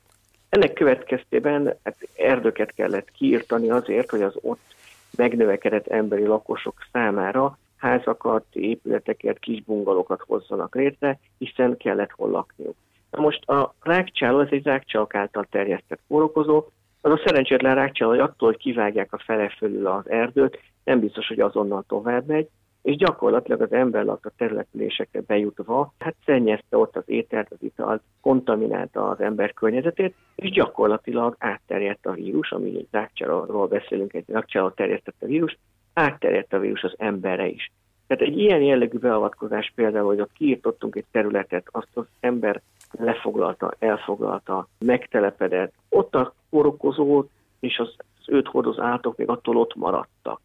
Ennek 0.50 0.72
következtében 0.72 1.76
hát 1.84 1.96
erdőket 2.16 2.72
kellett 2.74 3.10
kiirtani 3.10 3.70
azért, 3.70 4.10
hogy 4.10 4.22
az 4.22 4.34
ott 4.40 4.74
megnövekedett 5.16 5.86
emberi 5.86 6.26
lakosok 6.26 6.74
számára 6.92 7.58
házakat, 7.76 8.44
épületeket, 8.52 9.38
kis 9.38 9.62
bungalokat 9.62 10.22
hozzanak 10.26 10.74
létre, 10.74 11.18
hiszen 11.38 11.76
kellett 11.76 12.10
hol 12.10 12.30
lakniuk. 12.30 12.76
Na 13.10 13.20
most 13.20 13.48
a 13.48 13.74
rákcsáló, 13.82 14.40
ez 14.40 14.48
egy 14.50 14.64
rákcsálók 14.64 15.14
által 15.14 15.46
terjesztett 15.50 16.00
kórokozó, 16.08 16.64
az 17.00 17.10
a 17.10 17.20
szerencsétlen 17.24 17.74
rákcsáló, 17.74 18.10
hogy 18.10 18.20
attól, 18.20 18.48
hogy 18.48 18.58
kivágják 18.58 19.12
a 19.12 19.18
fele 19.18 19.48
fölül 19.48 19.86
az 19.86 20.10
erdőt, 20.10 20.60
nem 20.84 21.00
biztos, 21.00 21.26
hogy 21.26 21.40
azonnal 21.40 21.84
tovább 21.88 22.26
megy, 22.26 22.48
és 22.82 22.96
gyakorlatilag 22.96 23.60
az 23.60 23.72
ember 23.72 24.04
lakta 24.04 24.30
településekre 24.36 25.20
bejutva, 25.26 25.92
hát 25.98 26.14
szennyezte 26.24 26.76
ott 26.76 26.96
az 26.96 27.02
ételt, 27.06 27.50
az 27.50 27.58
italt, 27.60 28.02
kontaminálta 28.20 29.08
az 29.08 29.20
ember 29.20 29.52
környezetét, 29.52 30.14
és 30.34 30.50
gyakorlatilag 30.50 31.36
átterjedt 31.38 32.06
a 32.06 32.12
vírus, 32.12 32.52
ami 32.52 32.76
egy 32.76 32.88
rákcsáról 32.90 33.66
beszélünk, 33.66 34.12
egy 34.12 34.24
rákcsáról 34.28 34.74
terjesztett 34.74 35.22
a 35.22 35.26
vírus, 35.26 35.58
átterjedt 35.94 36.52
a 36.52 36.58
vírus 36.58 36.82
az 36.82 36.94
emberre 36.96 37.46
is. 37.46 37.72
Tehát 38.06 38.24
egy 38.24 38.38
ilyen 38.38 38.62
jellegű 38.62 38.98
beavatkozás 38.98 39.72
például, 39.74 40.06
hogy 40.06 40.20
ott 40.20 40.32
kiirtottunk 40.32 40.96
egy 40.96 41.04
területet, 41.10 41.68
azt 41.70 41.88
az 41.94 42.04
ember 42.20 42.62
lefoglalta, 42.90 43.74
elfoglalta, 43.78 44.68
megtelepedett, 44.78 45.72
ott 45.88 46.14
a 46.14 46.34
korokozó 46.50 47.24
és 47.60 47.78
az, 47.78 47.94
az 48.20 48.28
őt 48.28 48.46
hordozó 48.46 48.82
állatok 48.82 49.16
még 49.16 49.28
attól 49.28 49.56
ott 49.56 49.74
maradtak. 49.74 50.40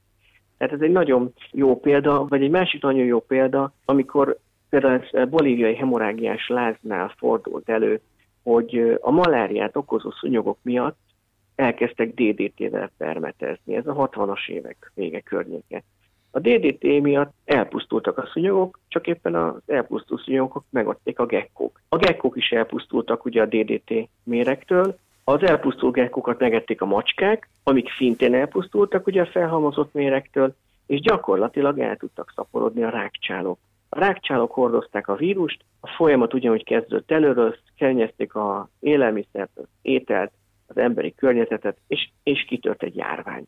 Tehát 0.57 0.73
ez 0.73 0.81
egy 0.81 0.91
nagyon 0.91 1.33
jó 1.51 1.79
példa, 1.79 2.25
vagy 2.27 2.43
egy 2.43 2.49
másik 2.49 2.81
nagyon 2.81 3.05
jó 3.05 3.19
példa, 3.19 3.73
amikor 3.85 4.37
például 4.69 5.03
ez 5.11 5.29
bolíviai 5.29 5.75
hemorágiás 5.75 6.47
láznál 6.47 7.13
fordult 7.17 7.69
elő, 7.69 8.01
hogy 8.43 8.97
a 9.01 9.11
maláriát 9.11 9.75
okozó 9.75 10.11
szúnyogok 10.11 10.57
miatt 10.61 10.97
elkezdtek 11.55 12.13
DDT-vel 12.13 12.91
permetezni. 12.97 13.75
Ez 13.75 13.87
a 13.87 14.09
60-as 14.09 14.47
évek 14.47 14.91
vége 14.95 15.19
környéke. 15.19 15.83
A 16.31 16.39
DDT 16.39 16.83
miatt 17.01 17.33
elpusztultak 17.45 18.17
a 18.17 18.29
szúnyogok, 18.33 18.79
csak 18.87 19.07
éppen 19.07 19.35
az 19.35 19.61
elpusztult 19.65 20.21
szúnyogok 20.21 20.65
megadték 20.69 21.19
a 21.19 21.25
gekkók. 21.25 21.81
A 21.89 21.97
gekkók 21.97 22.37
is 22.37 22.49
elpusztultak 22.49 23.25
ugye 23.25 23.41
a 23.41 23.45
DDT 23.45 24.09
mérektől, 24.23 24.97
az 25.27 25.43
elpusztult 25.43 25.93
gekkókat 25.93 26.39
megették 26.39 26.81
a 26.81 26.85
macskák, 26.85 27.49
amik 27.63 27.89
szintén 27.97 28.33
elpusztultak 28.33 29.07
ugye 29.07 29.21
a 29.21 29.25
felhalmozott 29.25 29.93
mérektől, 29.93 30.55
és 30.85 30.99
gyakorlatilag 30.99 31.79
el 31.79 31.97
tudtak 31.97 32.31
szaporodni 32.35 32.83
a 32.83 32.89
rákcsálók. 32.89 33.59
A 33.89 33.99
rákcsálók 33.99 34.51
hordozták 34.51 35.07
a 35.07 35.15
vírust, 35.15 35.63
a 35.79 35.87
folyamat 35.87 36.33
ugyanúgy 36.33 36.63
kezdődött 36.63 37.11
előről, 37.11 37.55
kenyezték 37.77 38.35
a 38.35 38.69
élelmiszert, 38.79 39.51
az 39.55 39.67
ételt, 39.81 40.31
az 40.67 40.77
emberi 40.77 41.15
környezetet, 41.15 41.77
és, 41.87 42.09
és 42.23 42.45
kitört 42.47 42.83
egy 42.83 42.95
járvány. 42.95 43.45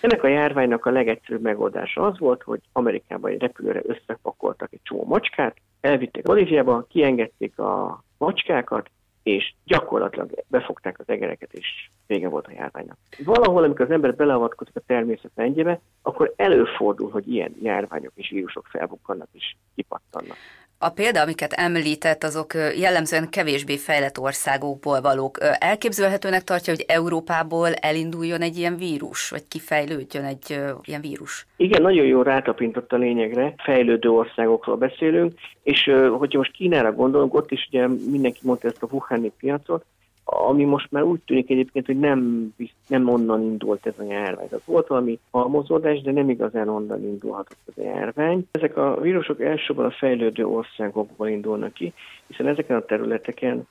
Ennek 0.00 0.22
a 0.22 0.28
járványnak 0.28 0.86
a 0.86 0.90
legegyszerűbb 0.90 1.42
megoldása 1.42 2.02
az 2.02 2.18
volt, 2.18 2.42
hogy 2.42 2.60
Amerikában 2.72 3.30
egy 3.30 3.40
repülőre 3.40 3.80
összepakoltak 3.84 4.72
egy 4.72 4.80
csomó 4.82 5.04
macskát, 5.04 5.56
elvitték 5.80 6.22
Bolíviába, 6.22 6.86
kiengedték 6.88 7.58
a 7.58 8.02
macskákat, 8.18 8.90
és 9.22 9.54
gyakorlatilag 9.64 10.30
befogták 10.48 10.98
az 10.98 11.08
egereket, 11.08 11.52
és 11.52 11.90
vége 12.06 12.28
volt 12.28 12.46
a 12.46 12.52
járványnak. 12.52 12.96
Valahol, 13.24 13.64
amikor 13.64 13.84
az 13.84 13.90
ember 13.90 14.14
beleavatkozik 14.14 14.76
a 14.76 14.82
természet 14.86 15.30
rendjébe, 15.34 15.80
akkor 16.02 16.32
előfordul, 16.36 17.10
hogy 17.10 17.28
ilyen 17.28 17.54
járványok 17.62 18.12
és 18.14 18.30
vírusok 18.30 18.66
felbukkannak 18.66 19.28
és 19.32 19.56
kipattannak. 19.74 20.36
A 20.82 20.90
példa, 20.90 21.20
amiket 21.20 21.52
említett, 21.52 22.24
azok 22.24 22.54
jellemzően 22.78 23.28
kevésbé 23.28 23.76
fejlett 23.76 24.18
országokból 24.18 25.00
valók. 25.00 25.38
Elképzelhetőnek 25.58 26.44
tartja, 26.44 26.72
hogy 26.72 26.84
Európából 26.88 27.72
elinduljon 27.74 28.40
egy 28.40 28.56
ilyen 28.56 28.76
vírus, 28.76 29.30
vagy 29.30 29.48
kifejlődjön 29.48 30.24
egy 30.24 30.60
ilyen 30.82 31.00
vírus? 31.00 31.46
Igen, 31.56 31.82
nagyon 31.82 32.06
jó 32.06 32.22
rátapintott 32.22 32.92
a 32.92 32.96
lényegre. 32.96 33.54
Fejlődő 33.56 34.08
országokról 34.08 34.76
beszélünk, 34.76 35.32
és 35.62 35.90
hogyha 36.18 36.38
most 36.38 36.52
Kínára 36.52 36.92
gondolunk, 36.92 37.34
ott 37.34 37.50
is 37.50 37.68
ugye 37.70 37.86
mindenki 38.10 38.40
mondta 38.42 38.68
ezt 38.68 38.82
a 38.82 38.88
Wuhani 38.90 39.32
piacot, 39.38 39.84
ami 40.32 40.64
most 40.64 40.90
már 40.90 41.02
úgy 41.02 41.20
tűnik 41.20 41.50
egyébként, 41.50 41.86
hogy 41.86 41.98
nem, 41.98 42.48
nem 42.86 43.08
onnan 43.08 43.42
indult 43.42 43.86
ez 43.86 43.98
a 43.98 44.02
járvány. 44.02 44.48
Tehát 44.48 44.64
volt 44.64 44.86
valami 44.86 45.18
halmozódás, 45.30 46.00
de 46.00 46.12
nem 46.12 46.30
igazán 46.30 46.68
onnan 46.68 47.02
indulhatott 47.04 47.58
ez 47.66 47.84
a 47.84 47.86
járvány. 47.86 48.46
Ezek 48.50 48.76
a 48.76 49.00
vírusok 49.00 49.40
elsősorban 49.40 49.84
a 49.84 49.90
fejlődő 49.90 50.46
országokból 50.46 51.28
indulnak 51.28 51.72
ki, 51.72 51.92
hiszen 52.26 52.46
ezeken 52.46 52.76
a 52.76 52.84
területeken 52.84 53.66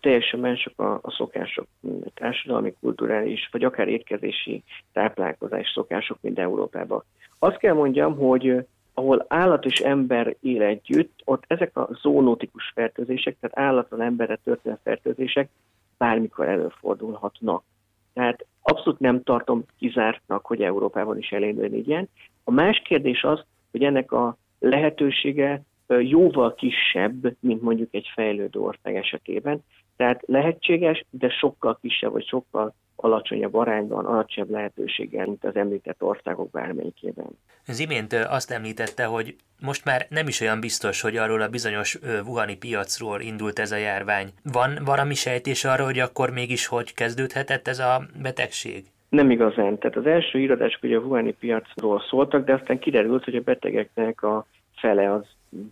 teljesen 0.00 0.40
mások 0.40 0.80
a, 0.80 1.10
szokások, 1.10 1.66
társadalmi, 2.14 2.74
kulturális, 2.80 3.48
vagy 3.52 3.64
akár 3.64 3.88
étkezési 3.88 4.62
táplálkozás 4.92 5.70
szokások, 5.74 6.18
mint 6.20 6.38
Európában. 6.38 7.02
Azt 7.38 7.56
kell 7.56 7.74
mondjam, 7.74 8.16
hogy 8.16 8.66
ahol 8.94 9.24
állat 9.28 9.64
és 9.64 9.80
ember 9.80 10.36
él 10.40 10.62
együtt, 10.62 11.20
ott 11.24 11.44
ezek 11.46 11.76
a 11.76 11.88
zoonotikus 12.02 12.70
fertőzések, 12.74 13.36
tehát 13.40 13.58
állatlan 13.58 14.00
emberre 14.00 14.38
történő 14.44 14.78
fertőzések 14.82 15.48
bármikor 16.02 16.48
előfordulhatnak. 16.48 17.62
Tehát 18.12 18.46
abszolút 18.62 18.98
nem 18.98 19.22
tartom 19.22 19.64
kizártnak, 19.78 20.46
hogy 20.46 20.62
Európában 20.62 21.18
is 21.18 21.30
elindulni 21.30 21.78
ilyen. 21.86 22.08
A 22.44 22.50
más 22.50 22.82
kérdés 22.84 23.22
az, 23.22 23.44
hogy 23.70 23.82
ennek 23.82 24.12
a 24.12 24.36
lehetősége 24.58 25.62
jóval 25.88 26.54
kisebb, 26.54 27.36
mint 27.40 27.62
mondjuk 27.62 27.94
egy 27.94 28.10
fejlődő 28.14 28.60
ország 28.60 28.96
esetében. 28.96 29.64
Tehát 29.96 30.22
lehetséges, 30.26 31.04
de 31.10 31.28
sokkal 31.28 31.78
kisebb, 31.80 32.12
vagy 32.12 32.26
sokkal 32.26 32.74
alacsonyabb 33.02 33.54
arányban, 33.54 34.06
alacsonyabb 34.06 34.50
lehetőséggel, 34.50 35.26
mint 35.26 35.44
az 35.44 35.56
említett 35.56 36.02
országok 36.02 36.50
bármelyikében. 36.50 37.26
Az 37.66 37.80
imént 37.80 38.12
azt 38.12 38.50
említette, 38.50 39.04
hogy 39.04 39.36
most 39.60 39.84
már 39.84 40.06
nem 40.08 40.28
is 40.28 40.40
olyan 40.40 40.60
biztos, 40.60 41.00
hogy 41.00 41.16
arról 41.16 41.40
a 41.40 41.48
bizonyos 41.48 41.98
Wuhani 42.26 42.56
piacról 42.56 43.20
indult 43.20 43.58
ez 43.58 43.72
a 43.72 43.76
járvány. 43.76 44.28
Van 44.52 44.78
valami 44.84 45.14
sejtés 45.14 45.64
arra, 45.64 45.84
hogy 45.84 45.98
akkor 45.98 46.30
mégis 46.30 46.66
hogy 46.66 46.94
kezdődhetett 46.94 47.68
ez 47.68 47.78
a 47.78 48.02
betegség? 48.22 48.84
Nem 49.08 49.30
igazán. 49.30 49.78
Tehát 49.78 49.96
az 49.96 50.06
első 50.06 50.38
iradások 50.38 50.82
ugye 50.82 50.96
a 50.96 51.00
Wuhani 51.00 51.32
piacról 51.32 52.02
szóltak, 52.08 52.44
de 52.44 52.52
aztán 52.52 52.78
kiderült, 52.78 53.24
hogy 53.24 53.36
a 53.36 53.40
betegeknek 53.40 54.22
a 54.22 54.46
fele 54.76 55.12
az 55.12 55.24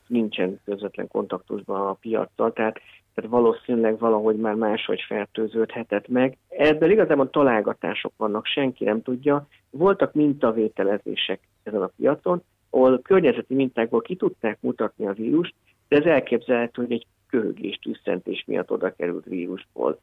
nincsen 0.06 0.60
közvetlen 0.64 1.08
kontaktusban 1.08 1.86
a 1.86 1.92
piaccal, 1.92 2.52
tehát 2.52 2.80
tehát 3.14 3.30
valószínűleg 3.30 3.98
valahogy 3.98 4.36
már 4.36 4.54
máshogy 4.54 5.00
fertőződhetett 5.06 6.08
meg. 6.08 6.36
Ebből 6.48 6.90
igazából 6.90 7.30
találgatások 7.30 8.12
vannak, 8.16 8.46
senki 8.46 8.84
nem 8.84 9.02
tudja. 9.02 9.46
Voltak 9.70 10.12
mintavételezések 10.12 11.40
ezen 11.62 11.82
a 11.82 11.90
piacon, 11.96 12.42
ahol 12.70 13.00
környezeti 13.02 13.54
mintákból 13.54 14.00
ki 14.00 14.16
tudták 14.16 14.58
mutatni 14.60 15.06
a 15.06 15.12
vírust, 15.12 15.54
de 15.88 15.96
ez 15.96 16.04
elképzelhető, 16.04 16.82
hogy 16.82 16.92
egy 16.92 17.06
köhögés, 17.26 17.78
tüsszentés 17.82 18.44
miatt 18.46 18.70
oda 18.70 18.94
került 18.94 19.24
vírusból 19.24 19.98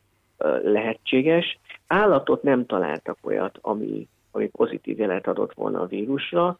lehetséges. 0.63 1.59
Állatot 1.87 2.43
nem 2.43 2.65
találtak 2.65 3.17
olyat, 3.21 3.57
ami, 3.61 4.07
ami 4.31 4.47
pozitív 4.47 4.99
jelet 4.99 5.27
adott 5.27 5.53
volna 5.53 5.81
a 5.81 5.85
vírusra, 5.85 6.59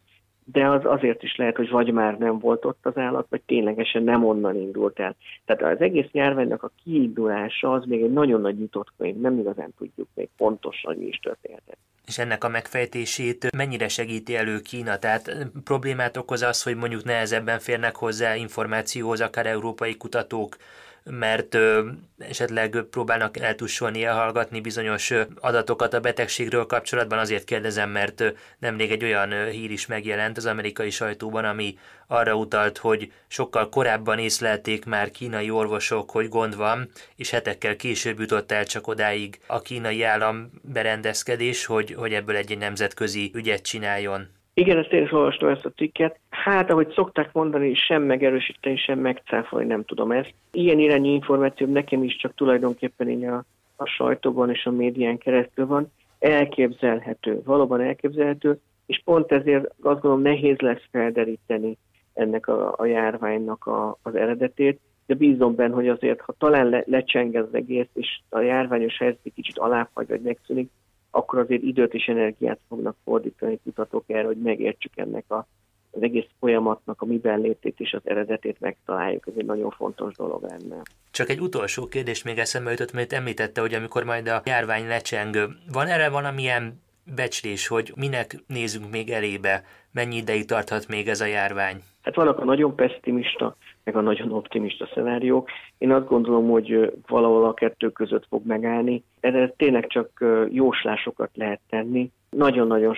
de 0.52 0.68
az 0.68 0.80
azért 0.84 1.22
is 1.22 1.36
lehet, 1.36 1.56
hogy 1.56 1.70
vagy 1.70 1.92
már 1.92 2.18
nem 2.18 2.38
volt 2.38 2.64
ott 2.64 2.86
az 2.86 2.96
állat, 2.96 3.26
vagy 3.30 3.40
ténylegesen 3.46 4.02
nem 4.02 4.24
onnan 4.24 4.56
indult 4.56 5.00
el. 5.00 5.16
Tehát 5.44 5.74
az 5.76 5.80
egész 5.80 6.10
nyárványnak 6.12 6.62
a 6.62 6.70
kiindulása 6.84 7.72
az 7.72 7.84
még 7.84 8.02
egy 8.02 8.12
nagyon 8.12 8.40
nagy 8.40 8.58
nyitott 8.58 8.92
könyv, 8.98 9.16
nem 9.16 9.38
igazán 9.38 9.74
tudjuk 9.78 10.08
még 10.14 10.28
pontosan, 10.36 10.96
mi 10.96 11.06
is 11.06 11.18
történhetett. 11.18 11.78
És 12.06 12.18
ennek 12.18 12.44
a 12.44 12.48
megfejtését 12.48 13.50
mennyire 13.56 13.88
segíti 13.88 14.36
elő 14.36 14.60
Kína? 14.60 14.98
Tehát 14.98 15.50
problémát 15.64 16.16
okoz 16.16 16.42
az, 16.42 16.62
hogy 16.62 16.76
mondjuk 16.76 17.04
nehezebben 17.04 17.58
férnek 17.58 17.96
hozzá 17.96 18.36
információhoz 18.36 19.20
akár 19.20 19.46
európai 19.46 19.96
kutatók, 19.96 20.56
mert 21.04 21.54
ö, 21.54 21.88
esetleg 22.18 22.84
próbálnak 22.90 23.38
eltussolni, 23.38 24.04
elhallgatni 24.04 24.60
bizonyos 24.60 25.12
adatokat 25.40 25.94
a 25.94 26.00
betegségről 26.00 26.66
kapcsolatban. 26.66 27.18
Azért 27.18 27.44
kérdezem, 27.44 27.90
mert 27.90 28.22
nemrég 28.58 28.90
egy 28.90 29.04
olyan 29.04 29.50
hír 29.50 29.70
is 29.70 29.86
megjelent 29.86 30.36
az 30.36 30.46
amerikai 30.46 30.90
sajtóban, 30.90 31.44
ami 31.44 31.78
arra 32.06 32.34
utalt, 32.34 32.78
hogy 32.78 33.12
sokkal 33.26 33.68
korábban 33.68 34.18
észlelték 34.18 34.84
már 34.84 35.10
kínai 35.10 35.50
orvosok, 35.50 36.10
hogy 36.10 36.28
gond 36.28 36.56
van, 36.56 36.90
és 37.16 37.30
hetekkel 37.30 37.76
később 37.76 38.20
jutott 38.20 38.52
el 38.52 38.66
csak 38.66 38.86
odáig 38.86 39.38
a 39.46 39.60
kínai 39.60 40.02
állam 40.02 40.50
berendezkedés, 40.62 41.64
hogy, 41.64 41.94
hogy 41.94 42.12
ebből 42.12 42.36
egy 42.36 42.58
nemzetközi 42.58 43.30
ügyet 43.34 43.62
csináljon. 43.62 44.37
Igen, 44.58 44.78
ezt 44.78 44.92
én 44.92 45.02
is 45.02 45.12
olvastam 45.12 45.48
ezt 45.48 45.64
a 45.64 45.72
cikket. 45.76 46.18
Hát, 46.30 46.70
ahogy 46.70 46.92
szokták 46.94 47.32
mondani, 47.32 47.74
sem 47.74 48.02
megerősíteni, 48.02 48.76
sem 48.76 48.98
megcáfolni, 48.98 49.66
nem 49.66 49.84
tudom 49.84 50.12
ezt. 50.12 50.34
Ilyen 50.52 50.78
irányú 50.78 51.12
információ 51.12 51.66
nekem 51.66 52.02
is 52.02 52.16
csak 52.16 52.34
tulajdonképpen 52.34 53.08
így 53.08 53.24
a, 53.24 53.44
a 53.76 53.86
sajtóban 53.86 54.50
és 54.50 54.64
a 54.64 54.70
médián 54.70 55.18
keresztül 55.18 55.66
van. 55.66 55.92
Elképzelhető, 56.18 57.42
valóban 57.44 57.80
elképzelhető, 57.80 58.60
és 58.86 59.00
pont 59.04 59.32
ezért 59.32 59.64
azt 59.64 60.00
gondolom 60.00 60.20
nehéz 60.20 60.58
lesz 60.58 60.84
felderíteni 60.90 61.76
ennek 62.14 62.46
a, 62.46 62.74
a 62.76 62.84
járványnak 62.84 63.66
a, 63.66 63.98
az 64.02 64.14
eredetét, 64.14 64.80
de 65.06 65.14
bízom 65.14 65.54
benne, 65.54 65.74
hogy 65.74 65.88
azért, 65.88 66.20
ha 66.20 66.34
talán 66.38 66.68
le, 66.68 66.82
lecseng 66.86 67.34
az 67.34 67.48
egész, 67.52 67.88
és 67.94 68.20
a 68.28 68.40
járványos 68.40 68.98
helyzet 68.98 69.32
kicsit 69.34 69.58
alábbhagy, 69.58 70.08
vagy 70.08 70.20
megszűnik, 70.20 70.70
akkor 71.18 71.38
azért 71.38 71.62
időt 71.62 71.94
és 71.94 72.06
energiát 72.06 72.58
fognak 72.68 72.96
fordítani 73.04 73.60
kutatók 73.64 74.04
erre, 74.06 74.26
hogy 74.26 74.36
megértsük 74.36 74.92
ennek 74.96 75.24
a, 75.30 75.46
az 75.90 76.02
egész 76.02 76.26
folyamatnak 76.38 77.02
a 77.02 77.06
miben 77.06 77.40
létét 77.40 77.80
és 77.80 77.92
az 77.92 78.00
eredetét 78.04 78.60
megtaláljuk. 78.60 79.26
Ez 79.26 79.32
egy 79.36 79.44
nagyon 79.44 79.70
fontos 79.70 80.14
dolog 80.14 80.42
lenne. 80.42 80.82
Csak 81.10 81.28
egy 81.28 81.40
utolsó 81.40 81.86
kérdés 81.86 82.22
még 82.22 82.38
eszembe 82.38 82.70
jutott, 82.70 82.92
mert 82.92 83.12
említette, 83.12 83.60
hogy 83.60 83.74
amikor 83.74 84.04
majd 84.04 84.28
a 84.28 84.42
járvány 84.44 84.86
lecseng, 84.86 85.36
van 85.72 85.86
erre 85.86 86.08
valamilyen 86.08 86.80
becslés, 87.14 87.66
hogy 87.66 87.92
minek 87.96 88.36
nézünk 88.46 88.90
még 88.90 89.10
elébe, 89.10 89.62
mennyi 89.92 90.16
ideig 90.16 90.44
tarthat 90.44 90.88
még 90.88 91.08
ez 91.08 91.20
a 91.20 91.26
járvány? 91.26 91.82
Hát 92.02 92.14
vannak 92.14 92.38
a 92.38 92.44
nagyon 92.44 92.74
pessimista, 92.74 93.56
meg 93.88 93.96
a 93.96 94.00
nagyon 94.00 94.32
optimista 94.32 94.88
szenáriók. 94.94 95.48
Én 95.78 95.92
azt 95.92 96.06
gondolom, 96.06 96.48
hogy 96.48 96.92
valahol 97.06 97.44
a 97.44 97.54
kettő 97.54 97.90
között 97.90 98.26
fog 98.28 98.46
megállni. 98.46 99.04
Erre 99.20 99.48
tényleg 99.56 99.86
csak 99.86 100.24
jóslásokat 100.50 101.30
lehet 101.34 101.60
tenni. 101.68 102.10
Nagyon-nagyon 102.30 102.94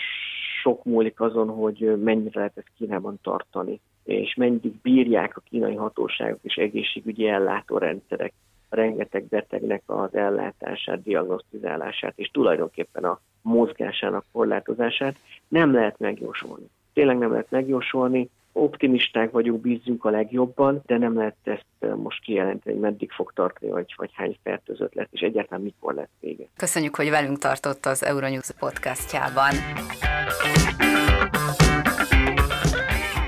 sok 0.63 0.85
múlik 0.85 1.21
azon, 1.21 1.49
hogy 1.49 1.99
mennyire 2.03 2.31
lehet 2.35 2.57
ezt 2.57 2.71
Kínában 2.77 3.19
tartani, 3.23 3.81
és 4.05 4.35
mennyit 4.35 4.81
bírják 4.83 5.37
a 5.37 5.43
kínai 5.51 5.75
hatóságok 5.75 6.39
és 6.43 6.55
egészségügyi 6.55 7.29
ellátórendszerek 7.29 8.33
rengeteg 8.69 9.25
betegnek 9.25 9.83
az 9.87 10.15
ellátását, 10.15 11.03
diagnosztizálását, 11.03 12.13
és 12.17 12.29
tulajdonképpen 12.29 13.05
a 13.05 13.21
mozgásának 13.43 14.25
korlátozását 14.33 15.17
nem 15.49 15.73
lehet 15.73 15.99
megjósolni. 15.99 16.67
Tényleg 16.93 17.19
nem 17.19 17.31
lehet 17.31 17.51
megjósolni, 17.51 18.29
optimisták 18.53 19.31
vagyunk, 19.31 19.61
bízunk 19.61 20.05
a 20.05 20.11
legjobban, 20.11 20.83
de 20.87 20.99
nem 20.99 21.17
lehet 21.17 21.37
ezt 21.43 21.95
most 21.97 22.23
kijelenteni, 22.23 22.75
hogy 22.75 22.85
meddig 22.85 23.11
fog 23.11 23.33
tartani, 23.35 23.71
vagy, 23.71 23.95
vagy 23.97 24.11
hány 24.13 24.39
fertőzött 24.43 24.95
lesz, 24.95 25.09
és 25.11 25.21
egyáltalán 25.21 25.63
mikor 25.63 25.95
lesz 25.95 26.09
vége. 26.21 26.45
Köszönjük, 26.57 26.97
hogy 26.97 27.11
velünk 27.11 27.39
tartott 27.39 27.87
az 27.87 28.05
Euronews 28.05 28.51
podcastjában. 28.59 29.53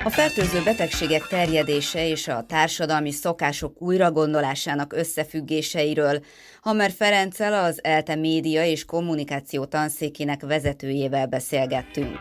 A 0.05 0.11
fertőző 0.11 0.63
betegségek 0.65 1.27
terjedése 1.27 2.09
és 2.09 2.29
a 2.29 2.45
társadalmi 2.47 3.11
szokások 3.11 3.83
újragondolásának 3.83 4.93
összefüggéseiről 4.93 6.21
Hammer 6.61 6.91
Ferenccel 6.91 7.65
az 7.65 7.85
ELTE 7.85 8.15
média 8.15 8.65
és 8.65 8.85
kommunikáció 8.85 9.65
tanszékének 9.65 10.41
vezetőjével 10.41 11.27
beszélgettünk. 11.27 12.19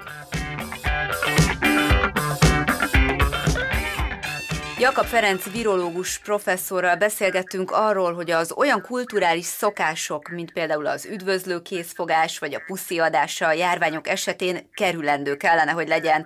Jakab 4.81 5.05
Ferenc 5.05 5.51
virológus 5.51 6.19
professzorral 6.19 6.95
beszélgettünk 6.95 7.71
arról, 7.71 8.13
hogy 8.13 8.31
az 8.31 8.51
olyan 8.51 8.81
kulturális 8.81 9.45
szokások, 9.45 10.29
mint 10.29 10.51
például 10.51 10.85
az 10.85 11.05
üdvözlő 11.05 11.61
készfogás 11.61 12.39
vagy 12.39 12.53
a 12.53 12.61
pusziadása 12.65 13.47
a 13.47 13.51
járványok 13.51 14.07
esetén 14.07 14.69
kerülendő 14.73 15.37
kellene, 15.37 15.71
hogy 15.71 15.87
legyen. 15.87 16.25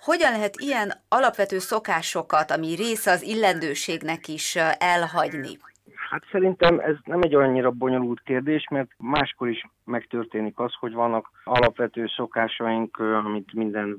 Hogyan 0.00 0.32
lehet 0.32 0.54
ilyen 0.60 1.02
alapvető 1.08 1.58
szokásokat, 1.58 2.50
ami 2.50 2.74
része 2.74 3.10
az 3.10 3.22
illendőségnek 3.22 4.28
is 4.28 4.56
elhagyni? 4.78 5.58
Hát 6.12 6.24
szerintem 6.30 6.78
ez 6.78 6.96
nem 7.04 7.20
egy 7.22 7.34
annyira 7.34 7.70
bonyolult 7.70 8.20
kérdés, 8.20 8.68
mert 8.70 8.90
máskor 8.98 9.48
is 9.48 9.66
megtörténik 9.84 10.58
az, 10.58 10.74
hogy 10.74 10.92
vannak 10.92 11.30
alapvető 11.44 12.06
szokásaink, 12.06 12.98
amit 12.98 13.52
minden 13.52 13.98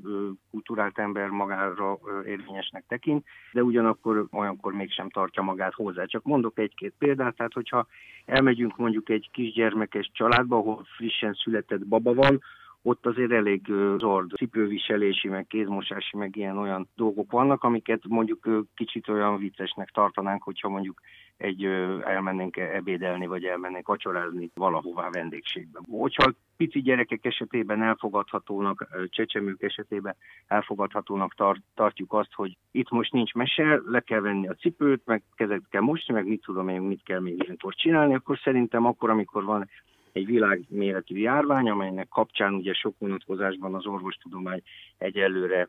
kulturált 0.50 0.98
ember 0.98 1.28
magára 1.28 1.98
érvényesnek 2.26 2.84
tekint, 2.88 3.24
de 3.52 3.62
ugyanakkor 3.62 4.26
olyankor 4.32 4.72
mégsem 4.72 5.08
tartja 5.08 5.42
magát 5.42 5.74
hozzá. 5.74 6.04
Csak 6.04 6.22
mondok 6.24 6.58
egy-két 6.58 6.94
példát, 6.98 7.36
tehát 7.36 7.52
hogyha 7.52 7.86
elmegyünk 8.24 8.76
mondjuk 8.76 9.08
egy 9.08 9.28
kisgyermekes 9.32 10.10
családba, 10.12 10.56
ahol 10.56 10.86
frissen 10.96 11.32
született 11.32 11.86
baba 11.86 12.14
van, 12.14 12.42
ott 12.86 13.06
azért 13.06 13.32
elég 13.32 13.72
zord 13.98 14.30
cipőviselési, 14.36 15.28
meg 15.28 15.46
kézmosási, 15.46 16.16
meg 16.16 16.36
ilyen 16.36 16.58
olyan 16.58 16.88
dolgok 16.96 17.30
vannak, 17.30 17.62
amiket 17.64 18.02
mondjuk 18.08 18.48
kicsit 18.74 19.08
olyan 19.08 19.38
viccesnek 19.38 19.88
tartanánk, 19.88 20.42
hogyha 20.42 20.68
mondjuk 20.68 21.00
egy 21.36 21.64
elmennénk 22.04 22.56
ebédelni, 22.56 23.26
vagy 23.26 23.44
elmennénk 23.44 23.86
vacsorázni 23.86 24.50
valahová 24.54 25.10
vendégségbe. 25.10 25.80
Hogyha 25.90 26.32
pici 26.56 26.82
gyerekek 26.82 27.24
esetében 27.24 27.82
elfogadhatónak, 27.82 28.88
csecsemők 29.08 29.62
esetében 29.62 30.16
elfogadhatónak 30.46 31.34
tart, 31.34 31.60
tartjuk 31.74 32.12
azt, 32.12 32.32
hogy 32.34 32.56
itt 32.70 32.90
most 32.90 33.12
nincs 33.12 33.34
mese, 33.34 33.80
le 33.86 34.00
kell 34.00 34.20
venni 34.20 34.48
a 34.48 34.54
cipőt, 34.54 35.02
meg 35.04 35.22
kezet 35.34 35.68
kell 35.70 35.82
mosni, 35.82 36.14
meg 36.14 36.26
mit 36.26 36.42
tudom 36.42 36.68
én, 36.68 36.80
mit 36.80 37.02
kell 37.02 37.20
még 37.20 37.42
ilyenkor 37.42 37.74
csinálni, 37.74 38.14
akkor 38.14 38.38
szerintem 38.38 38.86
akkor, 38.86 39.10
amikor 39.10 39.44
van 39.44 39.68
egy 40.14 40.26
világméretű 40.26 41.18
járvány, 41.18 41.70
amelynek 41.70 42.08
kapcsán 42.08 42.54
ugye 42.54 42.72
sok 42.72 42.94
vonatkozásban 42.98 43.74
az 43.74 43.86
orvostudomány 43.86 44.62
egyelőre 44.98 45.68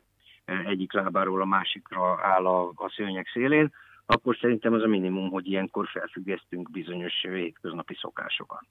egyik 0.66 0.92
lábáról 0.92 1.40
a 1.40 1.44
másikra 1.44 2.20
áll 2.22 2.46
a, 2.46 2.68
a 2.74 2.92
szőnyek 2.96 3.28
szélén, 3.32 3.72
akkor 4.06 4.36
szerintem 4.40 4.72
az 4.72 4.82
a 4.82 4.86
minimum, 4.86 5.30
hogy 5.30 5.46
ilyenkor 5.46 5.88
felfüggesztünk 5.88 6.70
bizonyos 6.70 7.12
hétköznapi 7.22 7.94
szokásokat. 8.00 8.64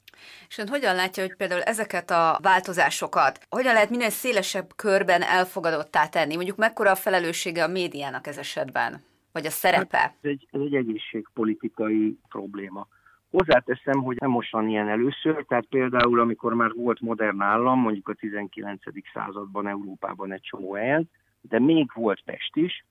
És 0.47 0.57
ön 0.57 0.67
hogyan 0.67 0.95
látja, 0.95 1.23
hogy 1.23 1.35
például 1.35 1.61
ezeket 1.61 2.11
a 2.11 2.39
változásokat 2.41 3.39
hogyan 3.49 3.73
lehet 3.73 3.89
minél 3.89 4.09
szélesebb 4.09 4.75
körben 4.75 5.21
elfogadottá 5.21 6.07
tenni? 6.07 6.35
Mondjuk 6.35 6.57
mekkora 6.57 6.91
a 6.91 6.95
felelőssége 6.95 7.63
a 7.63 7.67
médiának 7.67 8.27
ez 8.27 8.37
esetben? 8.37 9.03
Vagy 9.31 9.45
a 9.45 9.49
szerepe? 9.49 9.97
Hát 9.97 10.15
ez, 10.21 10.29
egy, 10.29 10.47
ez 10.51 10.61
egy 10.61 10.75
egészségpolitikai 10.75 12.17
probléma. 12.29 12.87
Hozzáteszem, 13.37 14.01
hogy 14.01 14.17
nem 14.19 14.29
most 14.29 14.51
van 14.51 14.69
ilyen 14.69 14.87
először, 14.87 15.45
tehát 15.45 15.65
például 15.65 16.19
amikor 16.19 16.53
már 16.53 16.71
volt 16.73 16.99
modern 16.99 17.41
állam, 17.41 17.79
mondjuk 17.79 18.07
a 18.07 18.13
19. 18.13 18.81
században 19.13 19.67
Európában 19.67 20.31
egy 20.31 20.41
csomó 20.41 20.73
helyen, 20.73 21.09
de 21.41 21.59
még 21.59 21.91
volt 21.93 22.21
Pest 22.25 22.55
is, 22.55 22.85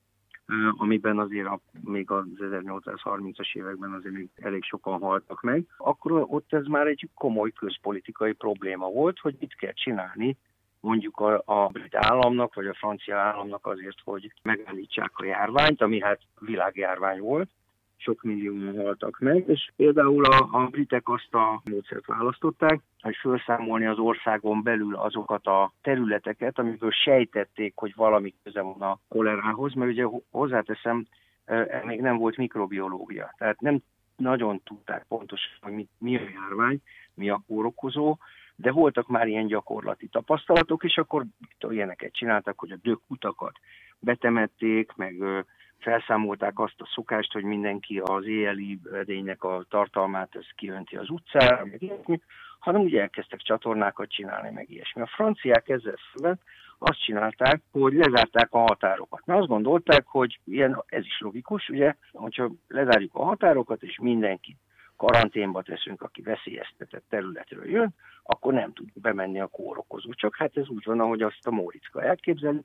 amiben 0.77 1.19
azért 1.19 1.47
a, 1.47 1.61
még 1.81 2.11
az 2.11 2.25
1830-as 2.39 3.55
években 3.55 3.93
azért 3.93 4.15
még 4.15 4.29
elég 4.35 4.65
sokan 4.65 5.01
haltak 5.01 5.43
meg, 5.43 5.65
akkor 5.77 6.13
ott 6.29 6.53
ez 6.53 6.67
már 6.67 6.87
egy 6.87 7.09
komoly 7.15 7.51
közpolitikai 7.51 8.33
probléma 8.33 8.89
volt, 8.89 9.19
hogy 9.19 9.37
mit 9.41 9.55
kell 9.55 9.73
csinálni 9.73 10.37
mondjuk 10.81 11.21
a, 11.21 11.43
a 11.45 11.67
brit 11.67 11.95
államnak, 11.95 12.55
vagy 12.55 12.67
a 12.67 12.75
francia 12.75 13.19
államnak 13.19 13.67
azért, 13.67 13.99
hogy 14.05 14.33
megállítsák 14.43 15.13
a 15.15 15.25
járványt, 15.25 15.83
ami 15.83 16.01
hát 16.01 16.21
világjárvány 16.41 17.21
volt, 17.21 17.51
sok 17.97 18.23
millióan 18.23 18.77
haltak 18.77 19.19
meg, 19.19 19.49
és 19.49 19.71
például 19.77 20.25
a, 20.25 20.49
a 20.51 20.67
britek 20.67 21.09
azt 21.09 21.35
a 21.35 21.63
módszert 21.71 22.07
választották, 22.07 22.81
hogy 23.01 23.17
felszámolni 23.17 23.87
az 23.87 23.99
országon 23.99 24.63
belül 24.63 24.95
azokat 24.95 25.47
a 25.47 25.73
területeket, 25.83 26.59
amiből 26.59 26.91
sejtették, 26.91 27.73
hogy 27.77 27.93
valami 27.95 28.35
köze 28.43 28.61
van 28.61 28.81
a 28.81 28.99
kolerához, 29.09 29.75
mert 29.75 29.91
ugye 29.91 30.07
hozzáteszem, 30.31 31.07
e, 31.45 31.83
még 31.85 32.01
nem 32.01 32.17
volt 32.17 32.37
mikrobiológia. 32.37 33.35
Tehát 33.39 33.61
nem 33.61 33.83
nagyon 34.17 34.61
tudták 34.65 35.05
pontosan, 35.09 35.53
hogy 35.61 35.73
mi, 35.73 35.89
mi 35.99 36.17
a 36.17 36.29
járvány, 36.35 36.81
mi 37.15 37.29
a 37.29 37.43
kórokozó, 37.47 38.17
de 38.57 38.73
voltak 38.73 39.09
már 39.09 39.27
ilyen 39.27 39.47
gyakorlati 39.47 40.07
tapasztalatok, 40.07 40.85
és 40.85 40.97
akkor 40.97 41.25
ilyeneket 41.69 42.13
csináltak, 42.13 42.59
hogy 42.59 42.71
a 42.71 42.79
dökutakat 42.83 43.59
betemették, 43.99 44.93
meg 44.97 45.45
felszámolták 45.85 46.59
azt 46.59 46.81
a 46.81 46.91
szokást, 46.95 47.33
hogy 47.33 47.45
mindenki 47.45 47.99
az 47.99 48.27
éjjeli 48.27 48.79
edénynek 48.93 49.45
a 49.45 49.65
tartalmát 49.69 50.37
ez 50.37 50.47
kiönti 50.55 50.97
az 50.97 51.11
utcára, 51.11 51.65
meg 51.65 51.83
ilyesmi, 51.83 52.21
hanem 52.59 52.81
ugye 52.81 53.01
elkezdtek 53.01 53.41
csatornákat 53.41 54.11
csinálni, 54.11 54.51
meg 54.51 54.71
ilyesmi. 54.71 55.03
A 55.03 55.07
franciák 55.07 55.69
ezzel 55.69 55.97
szemben 56.13 56.41
azt 56.79 57.05
csinálták, 57.05 57.63
hogy 57.73 57.93
lezárták 57.93 58.49
a 58.51 58.59
határokat. 58.59 59.27
Mert 59.27 59.39
azt 59.41 59.49
gondolták, 59.49 60.07
hogy 60.07 60.41
ilyen, 60.45 60.83
ez 60.87 61.05
is 61.05 61.21
logikus, 61.21 61.69
ugye, 61.69 61.95
hogyha 62.13 62.51
lezárjuk 62.69 63.15
a 63.15 63.25
határokat, 63.25 63.83
és 63.83 63.99
mindenki 63.99 64.57
karanténba 64.97 65.63
teszünk, 65.63 66.03
aki 66.03 66.23
veszélyeztetett 66.23 67.05
területről 67.09 67.71
jön, 67.71 67.95
akkor 68.23 68.53
nem 68.53 68.73
tud 68.73 68.89
bemenni 68.95 69.41
a 69.41 69.47
kórokozó. 69.47 70.13
Csak 70.13 70.37
hát 70.37 70.57
ez 70.57 70.69
úgy 70.69 70.85
van, 70.85 71.01
ahogy 71.01 71.23
azt 71.23 71.47
a 71.47 71.51
Móricka 71.51 72.03
elképzeli. 72.03 72.65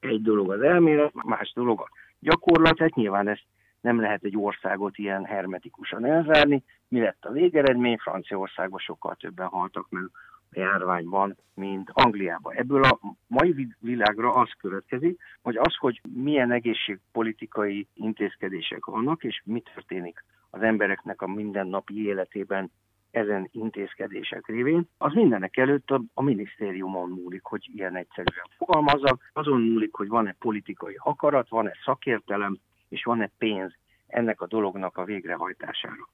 Egy 0.00 0.22
dolog 0.22 0.50
az 0.52 0.60
elmélet, 0.60 1.12
más 1.24 1.52
dolog 1.52 1.80
a 1.80 1.88
gyakorlat, 2.24 2.78
hát 2.78 2.94
nyilván 2.94 3.28
ezt 3.28 3.46
nem 3.80 4.00
lehet 4.00 4.24
egy 4.24 4.36
országot 4.36 4.98
ilyen 4.98 5.24
hermetikusan 5.24 6.04
elzárni. 6.04 6.62
Mi 6.88 7.00
lett 7.00 7.24
a 7.24 7.32
végeredmény? 7.32 7.96
Franciaországban 7.98 8.78
sokkal 8.78 9.14
többen 9.14 9.46
haltak 9.46 9.86
meg 9.90 10.02
a 10.50 10.58
járványban, 10.58 11.36
mint 11.54 11.90
Angliában. 11.92 12.54
Ebből 12.54 12.82
a 12.84 12.98
mai 13.26 13.68
világra 13.80 14.34
az 14.34 14.50
következik, 14.58 15.20
hogy 15.42 15.56
az, 15.56 15.76
hogy 15.76 16.00
milyen 16.12 16.50
egészségpolitikai 16.50 17.88
intézkedések 17.94 18.84
vannak, 18.84 19.24
és 19.24 19.42
mi 19.44 19.62
történik 19.74 20.24
az 20.50 20.62
embereknek 20.62 21.22
a 21.22 21.26
mindennapi 21.26 22.06
életében 22.06 22.70
ezen 23.14 23.48
intézkedések 23.52 24.46
révén, 24.46 24.88
az 24.98 25.12
mindenek 25.12 25.56
előtt 25.56 25.90
a, 25.90 26.02
a 26.14 26.22
minisztériumon 26.22 27.08
múlik, 27.08 27.42
hogy 27.42 27.70
ilyen 27.74 27.96
egyszerűen 27.96 28.46
fogalmazzak, 28.56 29.30
azon 29.32 29.60
múlik, 29.60 29.94
hogy 29.94 30.08
van-e 30.08 30.36
politikai 30.38 30.96
akarat, 30.98 31.48
van-e 31.48 31.72
szakértelem, 31.84 32.58
és 32.88 33.04
van-e 33.04 33.30
pénz 33.38 33.72
ennek 34.06 34.40
a 34.40 34.46
dolognak 34.46 34.96
a 34.96 35.04
végrehajtására. 35.04 36.08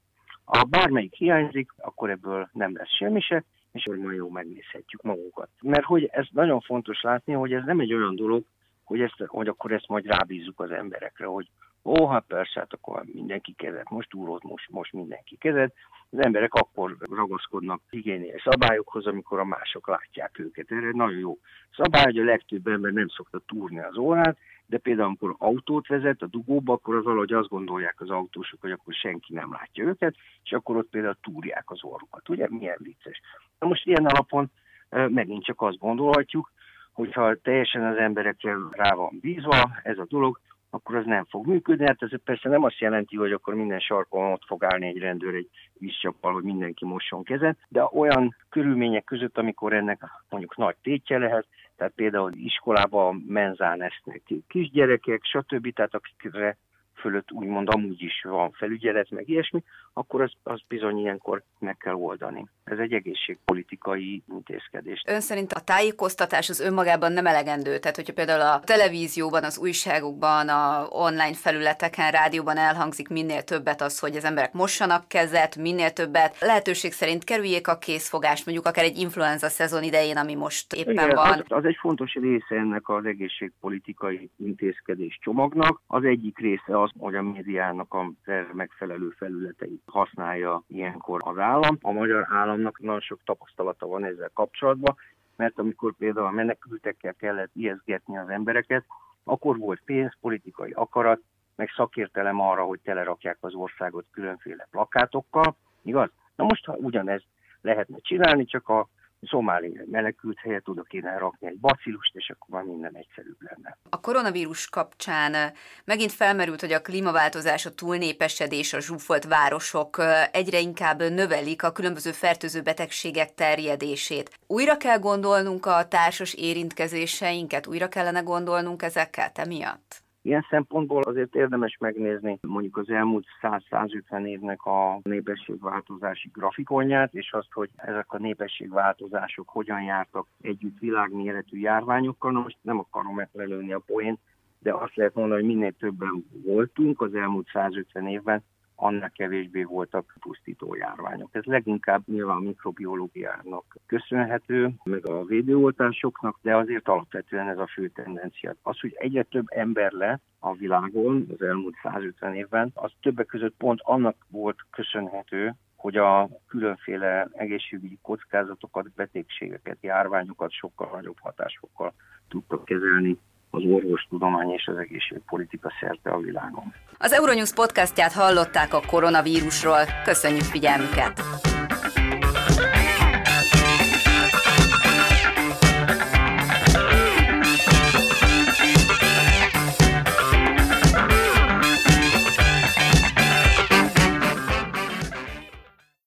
Ha 0.45 0.63
bármelyik 0.63 1.13
hiányzik, 1.13 1.71
akkor 1.77 2.09
ebből 2.09 2.49
nem 2.53 2.75
lesz 2.75 2.95
semmi 2.95 3.21
se, 3.21 3.43
és 3.71 3.85
akkor 3.85 3.97
majd 3.97 4.15
jó 4.15 4.29
megnézhetjük 4.29 5.01
magunkat. 5.01 5.49
Mert 5.61 5.85
hogy 5.85 6.05
ez 6.05 6.25
nagyon 6.31 6.59
fontos 6.59 7.01
látni, 7.01 7.33
hogy 7.33 7.53
ez 7.53 7.63
nem 7.65 7.79
egy 7.79 7.93
olyan 7.93 8.15
dolog, 8.15 8.43
hogy, 8.83 9.01
ezt, 9.01 9.23
hogy 9.25 9.47
akkor 9.47 9.71
ezt 9.71 9.87
majd 9.87 10.05
rábízzuk 10.05 10.59
az 10.59 10.71
emberekre, 10.71 11.25
hogy 11.25 11.49
Ó, 11.83 12.07
hát 12.07 12.23
persze, 12.27 12.59
hát 12.59 12.73
akkor 12.73 13.03
mindenki 13.13 13.53
kezet, 13.53 13.89
most 13.89 14.09
túrót, 14.09 14.43
most, 14.43 14.69
most 14.69 14.93
mindenki 14.93 15.35
kezet. 15.35 15.73
Az 16.09 16.23
emberek 16.23 16.53
akkor 16.53 16.97
ragaszkodnak 16.99 17.81
higiéniai 17.89 18.39
szabályokhoz, 18.43 19.05
amikor 19.05 19.39
a 19.39 19.45
mások 19.45 19.87
látják 19.87 20.39
őket. 20.39 20.71
Erre 20.71 20.91
nagyon 20.91 21.19
jó 21.19 21.37
szabály, 21.75 22.03
hogy 22.03 22.17
a 22.19 22.23
legtöbb 22.23 22.67
ember 22.67 22.91
nem 22.91 23.07
szokta 23.07 23.39
túrni 23.45 23.79
az 23.79 23.97
órát, 23.97 24.37
de 24.65 24.77
például 24.77 25.07
amikor 25.07 25.35
autót 25.37 25.87
vezet 25.87 26.21
a 26.21 26.27
dugóba, 26.27 26.73
akkor 26.73 26.95
az 26.95 27.03
valahogy 27.03 27.33
azt 27.33 27.49
gondolják 27.49 28.01
az 28.01 28.09
autósok, 28.09 28.61
hogy 28.61 28.71
akkor 28.71 28.93
senki 28.93 29.33
nem 29.33 29.51
látja 29.51 29.83
őket, 29.83 30.15
és 30.43 30.51
akkor 30.51 30.75
ott 30.77 30.89
például 30.89 31.17
túrják 31.21 31.71
az 31.71 31.83
orrukat. 31.83 32.29
Ugye 32.29 32.47
milyen 32.49 32.77
vicces. 32.79 33.21
Na 33.59 33.67
most 33.67 33.85
ilyen 33.85 34.05
alapon 34.05 34.51
megint 34.89 35.43
csak 35.43 35.61
azt 35.61 35.77
gondolhatjuk, 35.77 36.51
hogyha 36.91 37.35
teljesen 37.35 37.85
az 37.85 37.97
emberekre 37.97 38.55
rá 38.71 38.95
van 38.95 39.17
bízva 39.21 39.71
ez 39.83 39.97
a 39.97 40.05
dolog, 40.09 40.39
akkor 40.73 40.95
az 40.95 41.05
nem 41.05 41.25
fog 41.25 41.47
működni. 41.47 41.85
Hát 41.85 42.01
ez 42.01 42.23
persze 42.23 42.49
nem 42.49 42.63
azt 42.63 42.79
jelenti, 42.79 43.15
hogy 43.15 43.31
akkor 43.31 43.53
minden 43.53 43.79
sarkon 43.79 44.31
ott 44.31 44.45
fog 44.45 44.63
állni 44.63 44.87
egy 44.87 44.97
rendőr 44.97 45.35
egy 45.35 45.49
vízcsappal, 45.73 46.33
hogy 46.33 46.43
mindenki 46.43 46.85
mosson 46.85 47.23
kezet, 47.23 47.57
de 47.67 47.89
olyan 47.93 48.35
körülmények 48.49 49.03
között, 49.03 49.37
amikor 49.37 49.73
ennek 49.73 50.01
mondjuk 50.29 50.57
nagy 50.57 50.75
tétje 50.81 51.17
lehet, 51.17 51.47
tehát 51.75 51.93
például 51.95 52.31
iskolában 52.33 53.23
menzán 53.27 53.83
esznek 53.83 54.21
kisgyerekek, 54.47 55.23
stb., 55.23 55.73
tehát 55.73 55.93
akikre 55.93 56.57
fölött 57.01 57.31
úgymond 57.31 57.67
amúgy 57.71 58.01
is 58.01 58.21
van 58.23 58.51
felügyelet, 58.51 59.09
meg 59.09 59.29
ilyesmi, 59.29 59.63
akkor 59.93 60.21
az, 60.21 60.31
az 60.43 60.61
bizony 60.67 60.97
ilyenkor 60.97 61.43
meg 61.59 61.77
kell 61.77 61.93
oldani. 61.93 62.45
Ez 62.63 62.77
egy 62.77 62.93
egészségpolitikai 62.93 64.23
intézkedés. 64.29 65.03
Ön 65.07 65.21
szerint 65.21 65.51
a 65.51 65.59
tájékoztatás 65.59 66.49
az 66.49 66.59
önmagában 66.59 67.11
nem 67.11 67.25
elegendő? 67.25 67.79
Tehát, 67.79 67.95
hogyha 67.95 68.13
például 68.13 68.41
a 68.41 68.59
televízióban, 68.59 69.43
az 69.43 69.59
újságokban, 69.59 70.49
a 70.49 70.87
online 70.89 71.33
felületeken, 71.33 72.11
rádióban 72.11 72.57
elhangzik 72.57 73.09
minél 73.09 73.43
többet 73.43 73.81
az, 73.81 73.99
hogy 73.99 74.15
az 74.15 74.23
emberek 74.25 74.53
mossanak 74.53 75.07
kezet, 75.07 75.55
minél 75.55 75.91
többet, 75.91 76.39
lehetőség 76.39 76.91
szerint 76.91 77.23
kerüljék 77.23 77.67
a 77.67 77.77
készfogást, 77.77 78.45
mondjuk 78.45 78.67
akár 78.67 78.83
egy 78.83 78.97
influenza 78.97 79.47
szezon 79.47 79.83
idején, 79.83 80.17
ami 80.17 80.35
most 80.35 80.73
éppen 80.73 80.93
Igen, 80.93 81.15
van. 81.15 81.31
Az, 81.31 81.43
az 81.47 81.65
egy 81.65 81.77
fontos 81.79 82.13
része 82.13 82.55
ennek 82.55 82.89
az 82.89 83.05
egészségpolitikai 83.05 84.29
intézkedés 84.37 85.19
csomagnak. 85.21 85.81
Az 85.87 86.03
egyik 86.03 86.37
része 86.37 86.81
az, 86.81 86.90
hogy 86.99 87.15
a 87.15 87.21
médiának 87.21 87.93
a 87.93 88.11
megfelelő 88.53 89.09
felületeit 89.09 89.81
használja 89.85 90.63
ilyenkor 90.67 91.19
az 91.23 91.37
állam. 91.37 91.77
A 91.81 91.91
magyar 91.91 92.27
államnak 92.29 92.79
nagyon 92.79 93.01
sok 93.01 93.19
tapasztalata 93.25 93.87
van 93.87 94.03
ezzel 94.03 94.31
kapcsolatban, 94.33 94.95
mert 95.35 95.59
amikor 95.59 95.93
például 95.97 96.25
a 96.25 96.31
menekültekkel 96.31 97.13
kellett 97.13 97.49
ijeszgetni 97.53 98.17
az 98.17 98.29
embereket, 98.29 98.85
akkor 99.23 99.57
volt 99.57 99.81
pénz, 99.85 100.13
politikai 100.21 100.71
akarat, 100.71 101.21
meg 101.55 101.69
szakértelem 101.75 102.39
arra, 102.39 102.63
hogy 102.63 102.79
telerakják 102.83 103.37
az 103.39 103.53
országot 103.53 104.05
különféle 104.11 104.67
plakátokkal, 104.71 105.55
igaz? 105.81 106.09
Na 106.35 106.43
most, 106.43 106.65
ha 106.65 106.75
ugyanezt 106.75 107.25
lehetne 107.61 107.97
csinálni, 108.01 108.45
csak 108.45 108.69
a 108.69 108.87
szomáli 109.29 109.79
menekült 109.91 110.39
helyet 110.39 110.67
oda 110.67 110.81
kéne 110.81 111.17
rakni 111.17 111.47
egy 111.47 111.57
bacillust, 111.57 112.15
és 112.15 112.29
akkor 112.29 112.59
már 112.59 112.63
minden 112.63 112.95
egyszerűbb 112.95 113.37
lenne. 113.39 113.77
A 113.89 113.99
koronavírus 113.99 114.69
kapcsán 114.69 115.53
megint 115.85 116.11
felmerült, 116.11 116.59
hogy 116.59 116.71
a 116.71 116.81
klímaváltozás, 116.81 117.65
a 117.65 117.73
túlnépesedés, 117.73 118.73
a 118.73 118.79
zsúfolt 118.79 119.25
városok 119.25 120.01
egyre 120.31 120.59
inkább 120.59 120.99
növelik 120.99 121.63
a 121.63 121.71
különböző 121.71 122.11
fertőző 122.11 122.61
betegségek 122.61 123.33
terjedését. 123.33 124.39
Újra 124.47 124.77
kell 124.77 124.99
gondolnunk 124.99 125.65
a 125.65 125.87
társas 125.87 126.33
érintkezéseinket, 126.33 127.67
újra 127.67 127.87
kellene 127.87 128.19
gondolnunk 128.19 128.81
ezekkel 128.81 129.31
te 129.31 129.45
miatt? 129.45 130.03
Ilyen 130.23 130.45
szempontból 130.49 131.01
azért 131.01 131.35
érdemes 131.35 131.77
megnézni 131.79 132.39
mondjuk 132.41 132.77
az 132.77 132.89
elmúlt 132.89 133.25
100-150 133.41 134.25
évnek 134.25 134.65
a 134.65 134.99
népességváltozási 135.03 136.29
grafikonját, 136.33 137.13
és 137.13 137.31
azt, 137.31 137.51
hogy 137.51 137.69
ezek 137.75 138.13
a 138.13 138.17
népességváltozások 138.17 139.49
hogyan 139.49 139.81
jártak 139.81 140.27
együtt 140.41 140.79
világméretű 140.79 141.59
járványokkal. 141.59 142.31
Na 142.31 142.39
most 142.39 142.57
nem 142.61 142.79
akarom 142.79 143.27
lelőni 143.31 143.73
a 143.73 143.83
poént, 143.85 144.19
de 144.59 144.73
azt 144.73 144.95
lehet 144.95 145.13
mondani, 145.13 145.41
hogy 145.41 145.55
minél 145.55 145.71
többen 145.71 146.25
voltunk 146.45 147.01
az 147.01 147.13
elmúlt 147.15 147.47
150 147.53 148.07
évben, 148.07 148.43
annál 148.81 149.11
kevésbé 149.11 149.63
voltak 149.63 150.15
pusztító 150.19 150.75
járványok. 150.75 151.29
Ez 151.31 151.43
leginkább 151.43 152.01
nyilván 152.05 152.37
a 152.37 152.39
mikrobiológiának 152.39 153.77
köszönhető, 153.85 154.69
meg 154.83 155.07
a 155.07 155.25
védőoltásoknak, 155.25 156.39
de 156.41 156.55
azért 156.55 156.87
alapvetően 156.87 157.47
ez 157.47 157.57
a 157.57 157.67
fő 157.67 157.87
tendencia. 157.87 158.55
Az, 158.61 158.79
hogy 158.79 158.95
egyre 158.97 159.23
több 159.23 159.45
ember 159.49 159.91
lett 159.91 160.21
a 160.39 160.53
világon 160.53 161.27
az 161.33 161.41
elmúlt 161.41 161.75
150 161.83 162.35
évben, 162.35 162.71
az 162.73 162.91
többek 163.01 163.25
között 163.25 163.55
pont 163.57 163.79
annak 163.83 164.15
volt 164.27 164.57
köszönhető, 164.69 165.55
hogy 165.75 165.97
a 165.97 166.29
különféle 166.47 167.27
egészségügyi 167.31 167.97
kockázatokat, 168.01 168.93
betegségeket, 168.95 169.77
járványokat 169.81 170.51
sokkal 170.51 170.89
nagyobb 170.91 171.19
hatásokkal 171.19 171.93
tudtak 172.27 172.65
kezelni 172.65 173.17
az 173.51 173.63
orvostudomány 173.63 174.49
és 174.49 174.67
az 174.67 174.77
egészségpolitika 174.77 175.71
szerte 175.79 176.09
a 176.09 176.19
világon. 176.19 176.73
Az 176.97 177.11
Euronews 177.11 177.53
podcastját 177.53 178.13
hallották 178.13 178.73
a 178.73 178.81
koronavírusról. 178.87 179.81
Köszönjük 180.03 180.43
figyelmüket! 180.43 181.21